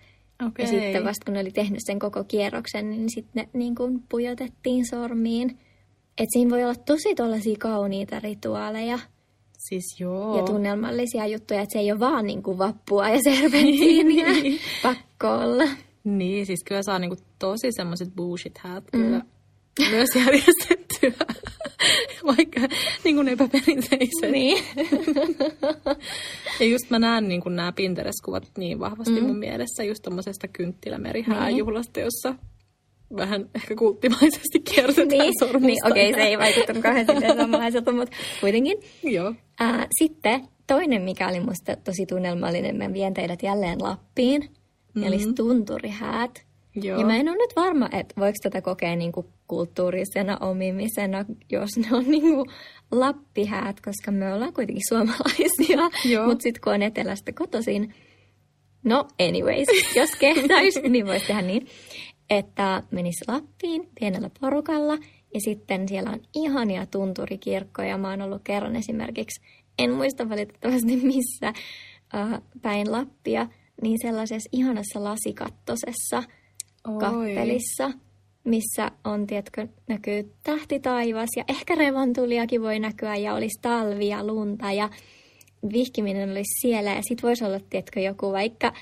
Okay. 0.47 0.65
Ja 0.65 0.67
sitten 0.67 1.03
vasta 1.03 1.25
kun 1.25 1.33
ne 1.33 1.39
oli 1.39 1.51
tehnyt 1.51 1.79
sen 1.85 1.99
koko 1.99 2.23
kierroksen, 2.23 2.89
niin 2.89 3.09
sitten 3.09 3.43
ne 3.43 3.49
niin 3.59 3.75
kuin 3.75 4.03
pujotettiin 4.09 4.85
sormiin. 4.89 5.49
Että 6.17 6.33
siinä 6.33 6.51
voi 6.51 6.63
olla 6.63 6.75
tosi 6.75 7.15
tollaisia 7.15 7.55
kauniita 7.59 8.19
rituaaleja. 8.19 8.99
Siis 9.57 9.99
joo. 9.99 10.37
Ja 10.37 10.43
tunnelmallisia 10.43 11.27
juttuja, 11.27 11.61
että 11.61 11.73
se 11.73 11.79
ei 11.79 11.91
ole 11.91 11.99
vaan 11.99 12.25
niin 12.25 12.43
kuin 12.43 12.57
vappua 12.57 13.09
ja 13.09 13.19
serpentiiniä. 13.23 14.27
Pakko 14.83 15.27
olla. 15.27 15.63
Niin, 16.03 16.45
siis 16.45 16.63
kyllä 16.63 16.83
saa 16.83 16.99
niinku 16.99 17.15
tosi 17.39 17.71
semmoiset 17.71 18.15
bullshit 18.15 18.57
häät 18.57 18.83
mm. 18.93 19.01
kyllä 19.01 19.21
myös 19.79 20.09
järjestettyä, 20.15 21.35
vaikka 22.37 22.61
niin 23.03 23.15
kuin 23.15 23.27
epäperinteiset. 23.27 24.31
Niin. 24.31 24.63
ja 26.59 26.65
just 26.65 26.89
mä 26.89 26.99
näen 26.99 27.27
niin 27.27 27.41
kuin 27.41 27.55
nämä 27.55 27.71
Pinterest-kuvat 27.71 28.51
niin 28.57 28.79
vahvasti 28.79 29.21
mm. 29.21 29.27
mun 29.27 29.37
mielessä 29.37 29.83
just 29.83 30.03
tommosesta 30.03 30.47
kynttilämerihääjuhlasta, 30.47 31.99
niin. 31.99 32.05
jossa 32.05 32.35
vähän 33.15 33.49
ehkä 33.55 33.75
kulttimaisesti 33.75 34.59
kiertetään 34.59 35.07
niin, 35.07 35.33
sormusta. 35.39 35.67
Niin, 35.67 35.87
okei, 35.91 36.09
okay, 36.09 36.21
se 36.21 36.27
ei 36.27 36.37
vaikuttanut 36.37 36.83
kauhean 36.83 37.05
samanlaiselta, 37.37 37.91
mutta 37.91 38.17
kuitenkin. 38.41 38.77
Joo. 39.03 39.33
Äh, 39.61 39.87
sitten 39.99 40.47
toinen, 40.67 41.01
mikä 41.01 41.27
oli 41.27 41.39
musta 41.39 41.75
tosi 41.75 42.05
tunnelmallinen, 42.05 42.75
mä 42.75 42.93
vien 42.93 43.13
teidät 43.13 43.43
jälleen 43.43 43.77
Lappiin, 43.81 44.41
mm-hmm. 44.41 45.03
eli 45.03 45.33
tunturihäät. 45.35 46.45
Joo. 46.75 46.99
Ja 46.99 47.05
mä 47.05 47.15
en 47.15 47.29
ole 47.29 47.37
nyt 47.37 47.55
varma, 47.55 47.89
että 47.91 48.21
voiko 48.21 48.35
tätä 48.43 48.61
kokea 48.61 48.95
niin 48.95 49.11
kuin 49.11 49.27
kulttuurisena 49.47 50.37
omimisena, 50.37 51.25
jos 51.51 51.69
ne 51.77 51.97
on 51.97 52.03
niin 52.11 52.21
kuin 52.35 52.49
lappihäät, 52.91 53.81
koska 53.81 54.11
me 54.11 54.33
ollaan 54.33 54.53
kuitenkin 54.53 54.83
suomalaisia, 54.89 55.89
mutta 56.27 56.43
sitten 56.43 56.61
kun 56.63 56.73
on 56.73 56.81
etelästä 56.81 57.31
kotoisin, 57.31 57.93
no 58.83 59.07
anyways, 59.19 59.67
jos 59.95 60.09
kehtäisi, 60.19 60.81
niin 60.89 61.05
voisi 61.05 61.27
tehdä 61.27 61.41
niin, 61.41 61.67
että 62.29 62.83
menisi 62.91 63.25
Lappiin 63.27 63.89
pienellä 63.99 64.29
porukalla 64.41 64.97
ja 65.33 65.39
sitten 65.39 65.89
siellä 65.89 66.11
on 66.11 66.21
ihania 66.35 66.85
tunturikirkkoja. 66.85 67.97
Mä 67.97 68.09
oon 68.09 68.21
ollut 68.21 68.41
kerran 68.43 68.75
esimerkiksi, 68.75 69.41
en 69.79 69.91
muista 69.91 70.29
valitettavasti 70.29 70.95
missä 70.97 71.47
äh, 72.15 72.41
päin 72.61 72.91
Lappia, 72.91 73.47
niin 73.81 73.97
sellaisessa 74.01 74.49
ihanassa 74.51 75.03
lasikattosessa– 75.03 76.23
Oi. 76.87 76.99
kappelissa, 76.99 77.91
missä 78.43 78.91
on, 79.03 79.27
tiedätkö, 79.27 79.67
näkyy 79.87 80.31
tähti 80.43 80.79
taivas 80.79 81.29
ja 81.37 81.43
ehkä 81.47 81.75
revontuliakin 81.75 82.61
voi 82.61 82.79
näkyä 82.79 83.15
ja 83.15 83.33
olisi 83.33 83.61
talvi 83.61 84.07
ja 84.07 84.23
lunta 84.27 84.71
ja 84.71 84.89
vihkiminen 85.73 86.31
olisi 86.31 86.61
siellä 86.61 86.89
ja 86.89 87.01
sitten 87.01 87.27
voisi 87.27 87.45
olla, 87.45 87.59
tiedätkö, 87.69 87.99
joku 87.99 88.31
vaikka 88.31 88.73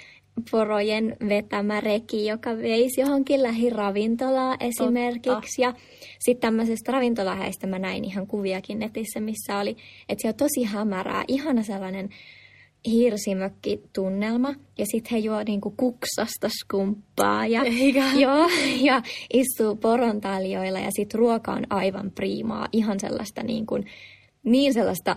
porojen 0.51 1.17
vetämä 1.29 1.81
reki, 1.81 2.25
joka 2.25 2.57
veisi 2.57 3.01
johonkin 3.01 3.43
lähiravintolaa 3.43 4.57
esimerkiksi. 4.59 5.29
Totta. 5.29 5.47
Ja 5.57 5.73
sitten 6.19 6.41
tämmöisestä 6.41 6.91
ravintolahäistä 6.91 7.67
mä 7.67 7.79
näin 7.79 8.05
ihan 8.05 8.27
kuviakin 8.27 8.79
netissä, 8.79 9.19
missä 9.19 9.57
oli, 9.57 9.77
että 10.09 10.21
se 10.21 10.27
on 10.27 10.33
tosi 10.35 10.63
hämärää, 10.63 11.23
ihana 11.27 11.63
sellainen 11.63 12.09
hiirsimökkitunnelma 12.87 14.53
ja 14.77 14.85
sitten 14.85 15.11
he 15.11 15.17
juo 15.17 15.43
niinku 15.43 15.73
kuksasta 15.77 16.49
skumppaa 16.49 17.47
ja, 17.47 17.61
joo, 18.23 18.49
ja 18.81 19.01
istuu 19.33 19.75
porontaljoilla 19.75 20.79
ja 20.79 20.89
sitten 20.95 21.19
ruoka 21.19 21.51
on 21.51 21.63
aivan 21.69 22.11
priimaa, 22.11 22.67
ihan 22.71 22.99
sellaista 22.99 23.43
niin, 23.43 23.65
kuin, 23.65 23.85
niin 24.43 24.73
sellaista 24.73 25.15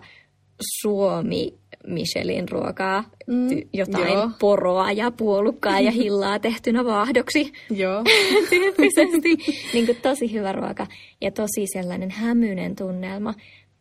Suomi 0.81 1.55
Michelin 1.87 2.49
ruokaa, 2.49 3.05
mm, 3.27 3.49
jotain 3.73 4.13
joo. 4.13 4.31
poroa 4.39 4.93
ja 4.93 5.11
puolukkaa 5.19 5.81
ja 5.81 5.91
hillaa 5.91 6.39
tehtynä 6.39 6.85
vaahdoksi. 6.85 7.53
Joo. 7.71 8.05
Tyyppisesti. 8.51 9.37
niin 9.73 9.87
kuin 9.87 9.99
tosi 10.03 10.33
hyvä 10.33 10.53
ruoka 10.53 10.87
ja 11.21 11.31
tosi 11.31 11.67
sellainen 11.73 12.11
hämyinen 12.11 12.77
tunnelma. 12.77 13.35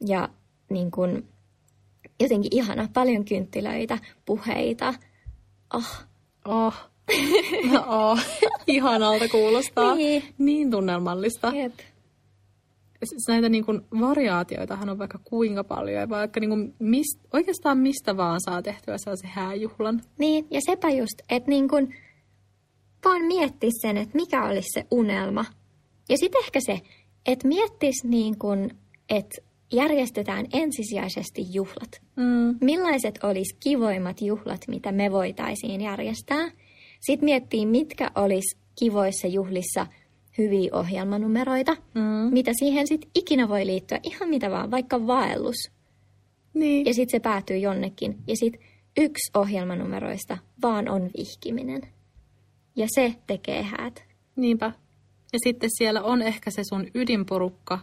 Ja 0.07 0.29
niin 0.69 0.91
kuin, 0.91 1.27
jotenkin 2.19 2.57
ihana. 2.57 2.89
Paljon 2.93 3.25
kynttilöitä, 3.25 3.97
puheita. 4.25 4.93
Oh. 5.73 6.05
Oh. 6.45 6.73
No, 7.71 7.85
oh. 7.87 8.19
Ihanalta 8.67 9.27
kuulostaa. 9.27 9.95
Niin. 9.95 10.23
niin 10.37 10.71
tunnelmallista. 10.71 11.51
Jep. 11.55 11.73
Näitä 13.27 13.49
niin 13.49 13.65
kuin, 13.65 13.81
variaatioitahan 13.99 14.89
on 14.89 14.99
vaikka 14.99 15.19
kuinka 15.23 15.63
paljon. 15.63 16.01
Ja 16.01 16.09
vaikka 16.09 16.39
niin 16.39 16.49
kuin, 16.49 16.75
mist, 16.79 17.19
oikeastaan 17.33 17.77
mistä 17.77 18.17
vaan 18.17 18.39
saa 18.45 18.61
tehtyä 18.61 18.97
sellaisen 18.97 19.29
hääjuhlan. 19.29 20.01
Niin, 20.19 20.47
ja 20.51 20.59
sepä 20.65 20.89
just, 20.89 21.21
että 21.29 21.49
niin 21.49 21.69
kuin, 21.69 21.95
vaan 23.05 23.21
miettis 23.21 23.73
sen, 23.81 23.97
että 23.97 24.15
mikä 24.15 24.45
olisi 24.45 24.67
se 24.73 24.85
unelma. 24.91 25.45
Ja 26.09 26.17
sitten 26.17 26.41
ehkä 26.43 26.59
se, 26.65 26.81
että 27.25 27.47
miettis 27.47 28.03
niin 28.03 28.39
kuin, 28.39 28.77
että 29.09 29.41
järjestetään 29.73 30.45
ensisijaisesti 30.53 31.41
juhlat. 31.53 32.01
Mm. 32.15 32.57
Millaiset 32.61 33.19
olisi 33.23 33.57
kivoimmat 33.63 34.21
juhlat, 34.21 34.61
mitä 34.67 34.91
me 34.91 35.11
voitaisiin 35.11 35.81
järjestää? 35.81 36.51
Sitten 36.99 37.25
miettii, 37.25 37.65
mitkä 37.65 38.11
olisi 38.15 38.57
kivoissa 38.79 39.27
juhlissa 39.27 39.87
hyviä 40.37 40.69
ohjelmanumeroita, 40.73 41.77
mm. 41.93 42.01
mitä 42.31 42.51
siihen 42.59 42.87
sitten 42.87 43.11
ikinä 43.15 43.49
voi 43.49 43.65
liittyä, 43.65 43.99
ihan 44.03 44.29
mitä 44.29 44.51
vaan, 44.51 44.71
vaikka 44.71 45.07
vaellus. 45.07 45.71
Niin. 46.53 46.85
Ja 46.85 46.93
sitten 46.93 47.19
se 47.19 47.19
päätyy 47.19 47.57
jonnekin. 47.57 48.17
Ja 48.27 48.35
sitten 48.35 48.61
yksi 48.97 49.31
ohjelmanumeroista 49.33 50.37
vaan 50.61 50.89
on 50.89 51.09
vihkiminen. 51.17 51.81
Ja 52.75 52.87
se 52.95 53.15
tekee 53.27 53.63
häät. 53.63 54.03
Niinpä. 54.35 54.71
Ja 55.33 55.39
sitten 55.43 55.69
siellä 55.77 56.03
on 56.03 56.21
ehkä 56.21 56.51
se 56.51 56.61
sun 56.69 56.87
ydinporukka, 56.95 57.79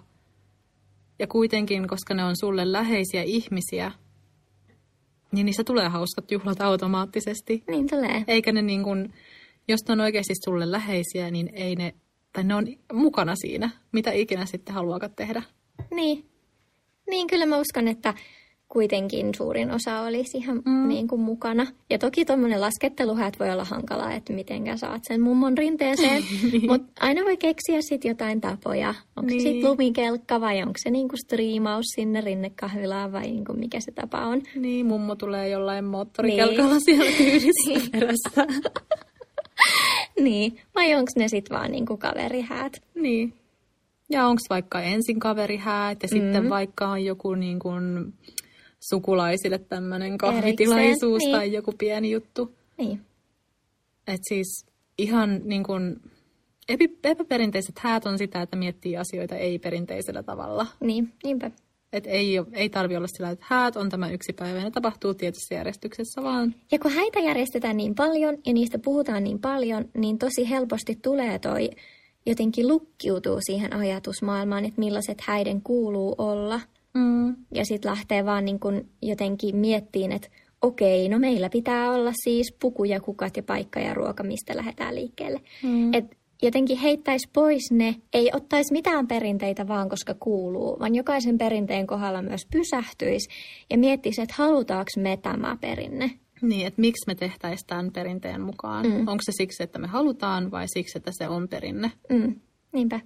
ja 1.22 1.26
kuitenkin, 1.26 1.88
koska 1.88 2.14
ne 2.14 2.24
on 2.24 2.36
sulle 2.36 2.72
läheisiä 2.72 3.22
ihmisiä, 3.22 3.92
niin 5.32 5.46
niissä 5.46 5.64
tulee 5.64 5.88
hauskat 5.88 6.30
juhlat 6.30 6.60
automaattisesti. 6.60 7.64
Niin 7.68 7.86
tulee. 7.90 8.24
Eikä 8.28 8.52
ne 8.52 8.62
niin 8.62 8.82
kuin, 8.82 9.12
jos 9.68 9.80
ne 9.88 9.92
on 9.92 10.00
oikeasti 10.00 10.34
sulle 10.44 10.70
läheisiä, 10.70 11.30
niin 11.30 11.50
ei 11.52 11.76
ne, 11.76 11.94
tai 12.32 12.44
ne 12.44 12.54
on 12.54 12.66
mukana 12.92 13.36
siinä, 13.36 13.70
mitä 13.92 14.12
ikinä 14.12 14.46
sitten 14.46 14.74
haluakaan 14.74 15.14
tehdä. 15.16 15.42
Niin. 15.90 16.30
Niin, 17.10 17.26
kyllä 17.26 17.46
mä 17.46 17.58
uskon, 17.58 17.88
että 17.88 18.14
kuitenkin 18.72 19.34
suurin 19.36 19.70
osa 19.70 20.00
olisi 20.00 20.38
ihan 20.38 20.62
mm. 20.64 20.88
niin 20.88 21.08
kuin 21.08 21.20
mukana. 21.20 21.66
Ja 21.90 21.98
toki 21.98 22.24
tuommoinen 22.24 22.60
lasketteluhäät 22.60 23.40
voi 23.40 23.50
olla 23.50 23.64
hankalaa, 23.64 24.12
että 24.12 24.32
miten 24.32 24.78
saat 24.78 25.02
sen 25.08 25.20
mummon 25.20 25.58
rinteeseen. 25.58 26.22
Niin. 26.52 26.66
Mutta 26.66 26.92
aina 27.00 27.24
voi 27.24 27.36
keksiä 27.36 27.82
sitten 27.82 28.08
jotain 28.08 28.40
tapoja. 28.40 28.94
Onko 29.16 29.30
niin. 29.30 29.40
se 29.42 29.48
sitten 29.48 29.70
lumikelkka 29.70 30.40
vai 30.40 30.62
onko 30.62 30.74
se 30.76 30.90
niinku 30.90 31.16
striimaus 31.16 31.84
sinne 31.94 32.20
rinnekahvilaan 32.20 33.12
vai 33.12 33.22
niinku 33.22 33.52
mikä 33.52 33.80
se 33.80 33.92
tapa 33.92 34.26
on. 34.26 34.42
Niin, 34.54 34.86
mummo 34.86 35.16
tulee 35.16 35.48
jollain 35.48 35.84
moottorikelkalla 35.84 36.72
niin. 36.72 36.84
siellä 36.84 37.16
kyydissä 37.16 37.70
niin. 37.70 37.90
perässä. 37.90 38.46
niin, 40.24 40.56
vai 40.74 40.94
onko 40.94 41.12
ne 41.16 41.28
sitten 41.28 41.58
vaan 41.58 41.70
niinku 41.70 41.96
kaverihäät? 41.96 42.82
Niin. 42.94 43.34
Ja 44.10 44.26
onko 44.26 44.40
vaikka 44.50 44.80
ensin 44.80 45.20
kaverihäät 45.20 46.02
ja 46.02 46.08
mm. 46.12 46.18
sitten 46.18 46.50
vaikka 46.50 46.88
on 46.88 47.04
joku 47.04 47.34
niin 47.34 47.58
kuin 47.58 48.14
sukulaisille 48.90 49.58
tämmöinen 49.58 50.18
kahvitilaisuus 50.18 51.22
niin. 51.22 51.32
tai 51.32 51.52
joku 51.52 51.72
pieni 51.78 52.10
juttu. 52.10 52.54
Niin. 52.78 53.00
Et 54.06 54.20
siis 54.28 54.66
ihan 54.98 55.40
niin 55.44 55.64
kuin, 55.64 56.00
epäperinteiset 57.04 57.78
häät 57.78 58.06
on 58.06 58.18
sitä, 58.18 58.42
että 58.42 58.56
miettii 58.56 58.96
asioita 58.96 59.36
ei-perinteisellä 59.36 60.22
tavalla. 60.22 60.66
Niin, 60.80 61.12
niinpä. 61.24 61.50
Et 61.92 62.06
ei, 62.06 62.36
ei 62.52 62.68
tarvi 62.68 62.96
olla 62.96 63.06
sillä, 63.06 63.30
että 63.30 63.46
häät 63.48 63.76
on 63.76 63.88
tämä 63.88 64.10
yksi 64.10 64.32
päivä 64.32 64.58
ja 64.58 64.64
ne 64.64 64.70
tapahtuu 64.70 65.14
tietyssä 65.14 65.54
järjestyksessä 65.54 66.22
vaan. 66.22 66.54
Ja 66.72 66.78
kun 66.78 66.90
häitä 66.90 67.20
järjestetään 67.20 67.76
niin 67.76 67.94
paljon 67.94 68.38
ja 68.46 68.52
niistä 68.52 68.78
puhutaan 68.78 69.24
niin 69.24 69.38
paljon, 69.38 69.84
niin 69.94 70.18
tosi 70.18 70.50
helposti 70.50 70.98
tulee 71.02 71.38
toi 71.38 71.70
jotenkin 72.26 72.68
lukkiutuu 72.68 73.38
siihen 73.40 73.76
ajatusmaailmaan, 73.76 74.64
että 74.64 74.80
millaiset 74.80 75.20
häiden 75.20 75.62
kuuluu 75.62 76.14
olla– 76.18 76.60
Mm. 76.94 77.36
Ja 77.54 77.64
sitten 77.64 77.90
lähtee 77.90 78.24
vaan 78.24 78.44
niin 78.44 78.60
kun 78.60 78.88
jotenkin 79.02 79.56
miettiin, 79.56 80.12
että 80.12 80.28
okei, 80.62 81.08
no 81.08 81.18
meillä 81.18 81.50
pitää 81.50 81.92
olla 81.92 82.12
siis 82.24 82.56
puku 82.60 82.84
ja 82.84 83.00
kukat 83.00 83.36
ja 83.36 83.42
paikka 83.42 83.80
ja 83.80 83.94
ruoka, 83.94 84.22
mistä 84.22 84.56
lähdetään 84.56 84.94
liikkeelle. 84.94 85.40
Mm. 85.62 85.94
Et 85.94 86.16
jotenkin 86.42 86.78
heittäisi 86.78 87.30
pois 87.32 87.70
ne, 87.70 87.96
ei 88.12 88.30
ottaisi 88.34 88.72
mitään 88.72 89.08
perinteitä 89.08 89.68
vaan, 89.68 89.88
koska 89.88 90.14
kuuluu, 90.20 90.78
vaan 90.80 90.94
jokaisen 90.94 91.38
perinteen 91.38 91.86
kohdalla 91.86 92.22
myös 92.22 92.46
pysähtyisi 92.52 93.28
ja 93.70 93.78
miettisi, 93.78 94.22
että 94.22 94.34
halutaanko 94.38 94.90
me 94.98 95.16
tämä 95.16 95.56
perinne. 95.60 96.10
Niin, 96.42 96.66
että 96.66 96.80
miksi 96.80 97.06
me 97.06 97.14
tehtäisiin 97.14 97.66
tämän 97.66 97.92
perinteen 97.92 98.40
mukaan. 98.40 98.86
Mm. 98.86 98.98
Onko 98.98 99.18
se 99.20 99.32
siksi, 99.32 99.62
että 99.62 99.78
me 99.78 99.86
halutaan 99.86 100.50
vai 100.50 100.68
siksi, 100.68 100.98
että 100.98 101.10
se 101.18 101.28
on 101.28 101.48
perinne? 101.48 101.92
Mm. 102.10 102.34
Niinpä. 102.72 103.00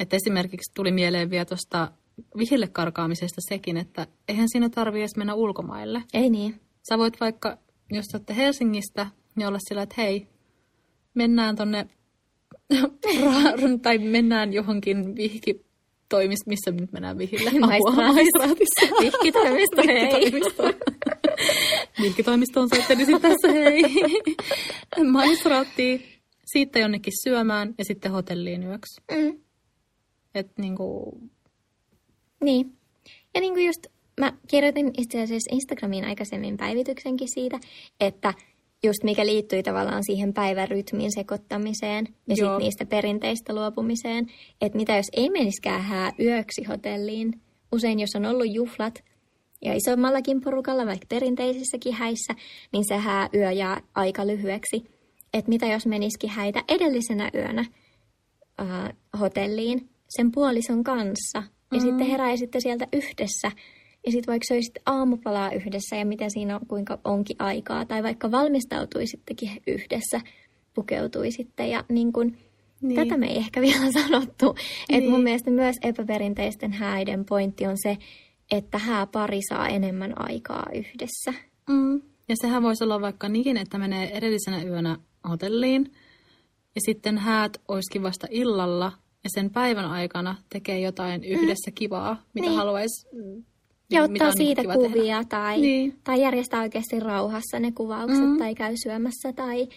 Että 0.00 0.16
esimerkiksi 0.16 0.74
tuli 0.74 0.92
mieleen 0.92 1.30
vielä 1.30 1.44
tuosta 1.44 1.92
vihille 2.38 2.68
karkaamisesta 2.68 3.40
sekin, 3.48 3.76
että 3.76 4.06
eihän 4.28 4.48
siinä 4.48 4.68
tarvitse 4.68 5.00
edes 5.00 5.16
mennä 5.16 5.34
ulkomaille. 5.34 6.02
Ei 6.14 6.30
niin. 6.30 6.60
Sä 6.88 6.98
voit 6.98 7.20
vaikka, 7.20 7.58
jos 7.92 8.06
olette 8.14 8.36
Helsingistä, 8.36 9.06
niin 9.36 9.48
olla 9.48 9.58
sillä, 9.68 9.82
että 9.82 9.94
hei, 9.98 10.28
mennään 11.14 11.56
tonne, 11.56 11.86
tai 13.82 13.98
mennään 13.98 14.52
johonkin 14.52 15.16
vihki 15.16 15.64
toimist, 16.08 16.46
missä 16.46 16.70
nyt 16.70 16.92
mennään 16.92 17.18
vihille? 17.18 17.50
Maistraatissa. 17.60 18.94
Vihkitoimisto, 19.02 19.82
hei. 19.86 20.32
Vihkitoimistoon 22.02 22.68
soittelisin 22.68 23.20
tässä, 23.20 23.48
hei. 23.52 23.82
Maistraattiin, 25.10 26.02
siitä 26.52 26.78
jonnekin 26.78 27.12
syömään 27.22 27.74
ja 27.78 27.84
sitten 27.84 28.12
hotelliin 28.12 28.62
yöksi. 28.62 29.00
Mm. 29.10 29.40
Et 30.34 30.58
niinku... 30.58 31.18
Niin. 32.44 32.72
Ja 33.34 33.40
niinku 33.40 33.60
just 33.60 33.86
mä 34.20 34.32
kirjoitin 34.48 34.90
itse 34.98 35.22
asiassa 35.22 35.54
Instagramiin 35.54 36.04
aikaisemmin 36.04 36.56
päivityksenkin 36.56 37.28
siitä, 37.34 37.58
että 38.00 38.34
just 38.82 39.04
mikä 39.04 39.26
liittyy 39.26 39.62
tavallaan 39.62 40.04
siihen 40.04 40.34
päivärytmin 40.34 41.12
sekoittamiseen 41.12 42.08
ja 42.28 42.36
sitten 42.36 42.58
niistä 42.58 42.86
perinteistä 42.86 43.54
luopumiseen, 43.54 44.26
että 44.60 44.78
mitä 44.78 44.96
jos 44.96 45.06
ei 45.12 45.30
meniskään 45.30 45.82
hää 45.82 46.12
yöksi 46.20 46.64
hotelliin. 46.64 47.40
Usein 47.72 48.00
jos 48.00 48.10
on 48.16 48.26
ollut 48.26 48.54
juhlat 48.54 49.04
ja 49.62 49.74
isommallakin 49.74 50.40
porukalla, 50.40 50.86
vaikka 50.86 51.06
perinteisissäkin 51.08 51.94
häissä, 51.94 52.34
niin 52.72 52.84
se 52.88 52.96
hää 52.96 53.28
yö 53.34 53.50
jää 53.50 53.80
aika 53.94 54.26
lyhyeksi. 54.26 54.84
Että 55.34 55.48
mitä 55.48 55.66
jos 55.66 55.86
menisikin 55.86 56.30
häitä 56.30 56.64
edellisenä 56.68 57.30
yönä 57.34 57.64
äh, 58.60 58.92
hotelliin 59.20 59.90
sen 60.08 60.32
puolison 60.32 60.84
kanssa 60.84 61.42
ja 61.72 61.78
mm. 61.78 61.80
sitten 61.80 62.06
heräisitte 62.06 62.60
sieltä 62.60 62.86
yhdessä– 62.92 63.52
ja 64.06 64.12
sitten 64.12 64.32
vaikka 64.32 64.46
söisit 64.48 64.74
aamupalaa 64.86 65.52
yhdessä 65.52 65.96
ja 65.96 66.06
mitä 66.06 66.28
siinä 66.28 66.56
on, 66.56 66.66
kuinka 66.66 66.98
onkin 67.04 67.36
aikaa. 67.38 67.84
Tai 67.84 68.02
vaikka 68.02 68.30
valmistautuisittekin 68.30 69.50
yhdessä, 69.66 70.20
pukeutuisitte. 70.74 71.66
Ja 71.66 71.84
niin 71.88 72.12
kun, 72.12 72.36
niin. 72.80 72.94
tätä 72.94 73.16
me 73.16 73.26
ei 73.26 73.36
ehkä 73.36 73.60
vielä 73.68 73.92
sanottu. 73.92 74.54
Niin. 74.88 74.98
Että 74.98 75.10
mun 75.10 75.22
mielestä 75.22 75.50
myös 75.50 75.76
epäperinteisten 75.82 76.72
häiden 76.72 77.24
pointti 77.24 77.66
on 77.66 77.76
se, 77.82 77.96
että 78.50 78.78
hääpari 78.78 79.40
saa 79.48 79.68
enemmän 79.68 80.20
aikaa 80.28 80.66
yhdessä. 80.74 81.34
Mm. 81.68 82.02
Ja 82.28 82.36
sehän 82.40 82.62
voisi 82.62 82.84
olla 82.84 83.00
vaikka 83.00 83.28
niin, 83.28 83.56
että 83.56 83.78
menee 83.78 84.16
edellisenä 84.16 84.62
yönä 84.62 84.96
hotelliin 85.28 85.92
ja 86.74 86.80
sitten 86.84 87.18
häät 87.18 87.60
olisikin 87.68 88.02
vasta 88.02 88.26
illalla 88.30 88.92
ja 89.24 89.30
sen 89.34 89.50
päivän 89.50 89.84
aikana 89.84 90.36
tekee 90.52 90.80
jotain 90.80 91.24
yhdessä 91.24 91.70
mm. 91.70 91.74
kivaa, 91.74 92.22
mitä 92.34 92.48
niin. 92.48 92.56
haluaisi 92.56 93.08
ja 93.90 94.02
ottaa 94.02 94.26
on 94.26 94.36
siitä 94.36 94.62
niin 94.62 94.72
kuvia 94.72 95.24
tai, 95.28 95.60
niin. 95.60 95.98
tai 96.04 96.20
järjestää 96.20 96.60
oikeasti 96.60 97.00
rauhassa 97.00 97.58
ne 97.58 97.72
kuvaukset 97.72 98.28
mm. 98.28 98.38
tai 98.38 98.54
käy 98.54 98.74
syömässä 98.82 99.32
tai 99.32 99.68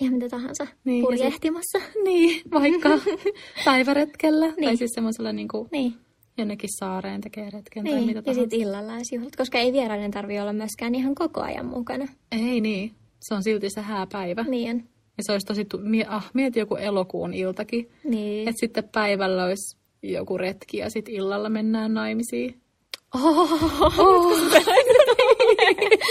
ihan 0.00 0.14
mitä 0.14 0.28
tahansa 0.28 0.66
niin, 0.84 1.04
purjehtimassa. 1.04 1.78
Sit, 1.78 2.02
niin, 2.04 2.42
vaikka 2.50 2.88
päiväretkellä 3.64 4.46
niin. 4.46 4.64
tai 4.64 4.76
siis 4.76 4.90
semmoisella 4.94 5.32
niin 5.32 5.48
kuin 5.48 5.68
niin. 5.72 5.94
jonnekin 6.38 6.70
saareen 6.78 7.20
tekee 7.20 7.50
retken 7.50 7.84
niin. 7.84 7.96
tai 7.96 8.06
mitä 8.06 8.22
tahansa. 8.22 8.40
Ja 8.40 8.44
sitten 8.44 8.60
illalla 8.60 8.92
juhlat, 9.12 9.36
koska 9.36 9.58
ei 9.58 9.72
vieraiden 9.72 10.10
tarvi 10.10 10.40
olla 10.40 10.52
myöskään 10.52 10.94
ihan 10.94 11.14
koko 11.14 11.40
ajan 11.40 11.66
mukana. 11.66 12.08
Ei 12.32 12.60
niin, 12.60 12.92
se 13.20 13.34
on 13.34 13.42
silti 13.42 13.70
se 13.70 13.80
hääpäivä. 13.80 14.42
Niin 14.42 14.89
Ja 15.16 15.24
se 15.24 15.32
olisi 15.32 15.46
tosi, 15.46 15.66
ah, 16.08 16.30
mieti 16.34 16.58
joku 16.58 16.76
elokuun 16.76 17.34
iltakin. 17.34 17.90
Niin. 18.04 18.48
Että 18.48 18.60
sitten 18.60 18.88
päivällä 18.92 19.44
olisi 19.44 19.76
joku 20.02 20.38
retki 20.38 20.76
ja 20.76 20.90
sitten 20.90 21.14
illalla 21.14 21.48
mennään 21.48 21.94
naimisiin. 21.94 22.60
Oh, 23.14 23.52
oh. 23.98 24.38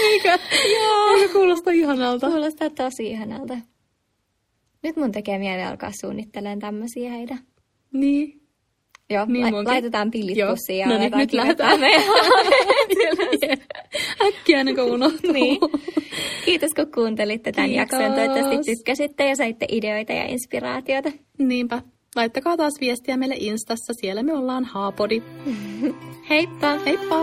Eikö? 0.04 0.40
Joo. 0.74 1.18
Eikö 1.18 1.34
kuulosta 1.34 1.72
ihanalta? 1.72 2.28
Kuulostaa 2.28 2.70
tosi 2.70 3.08
ihanalta. 3.08 3.58
Nyt 4.84 4.96
mun 4.96 5.12
tekee 5.12 5.40
mieli 5.40 5.64
alkaa 5.64 5.92
suunnittelemaan 6.02 6.60
tämmöisiä 6.60 7.12
heitä. 7.12 7.38
Niin. 7.94 8.39
Joo, 9.10 9.26
niin 9.26 9.56
la- 9.56 9.64
laitetaan 9.64 10.12
pillit 10.12 10.38
Joo. 10.38 10.50
pussiin 10.50 10.80
ja 10.80 10.88
no 10.88 10.98
niin, 10.98 11.12
nyt 11.16 11.34
lähdetään 11.34 11.80
meidän 11.80 12.04
Äkkiä 14.28 14.60
ennen 14.60 14.76
kuin 14.76 14.92
unohtuu. 14.92 15.32
niin. 15.32 15.58
Kiitos 16.46 16.70
kun 16.76 16.92
kuuntelitte 16.96 17.52
tämän 17.52 17.70
Kiitos. 17.70 17.92
jakson. 18.00 18.14
Toivottavasti 18.14 18.76
tykkäsitte 18.76 19.30
ja 19.30 19.36
saitte 19.36 19.66
ideoita 19.72 20.14
ja 20.14 20.26
inspiraatiota. 20.26 21.12
Niinpä. 21.38 21.82
Laittakaa 22.16 22.58
taas 22.58 22.74
viestiä 22.82 23.18
meille 23.18 23.36
Instassa, 23.40 23.94
siellä 23.94 24.24
me 24.24 24.34
ollaan 24.34 24.66
Haapodi. 24.66 25.24
Heippa! 26.30 26.78
Heippa! 26.86 27.16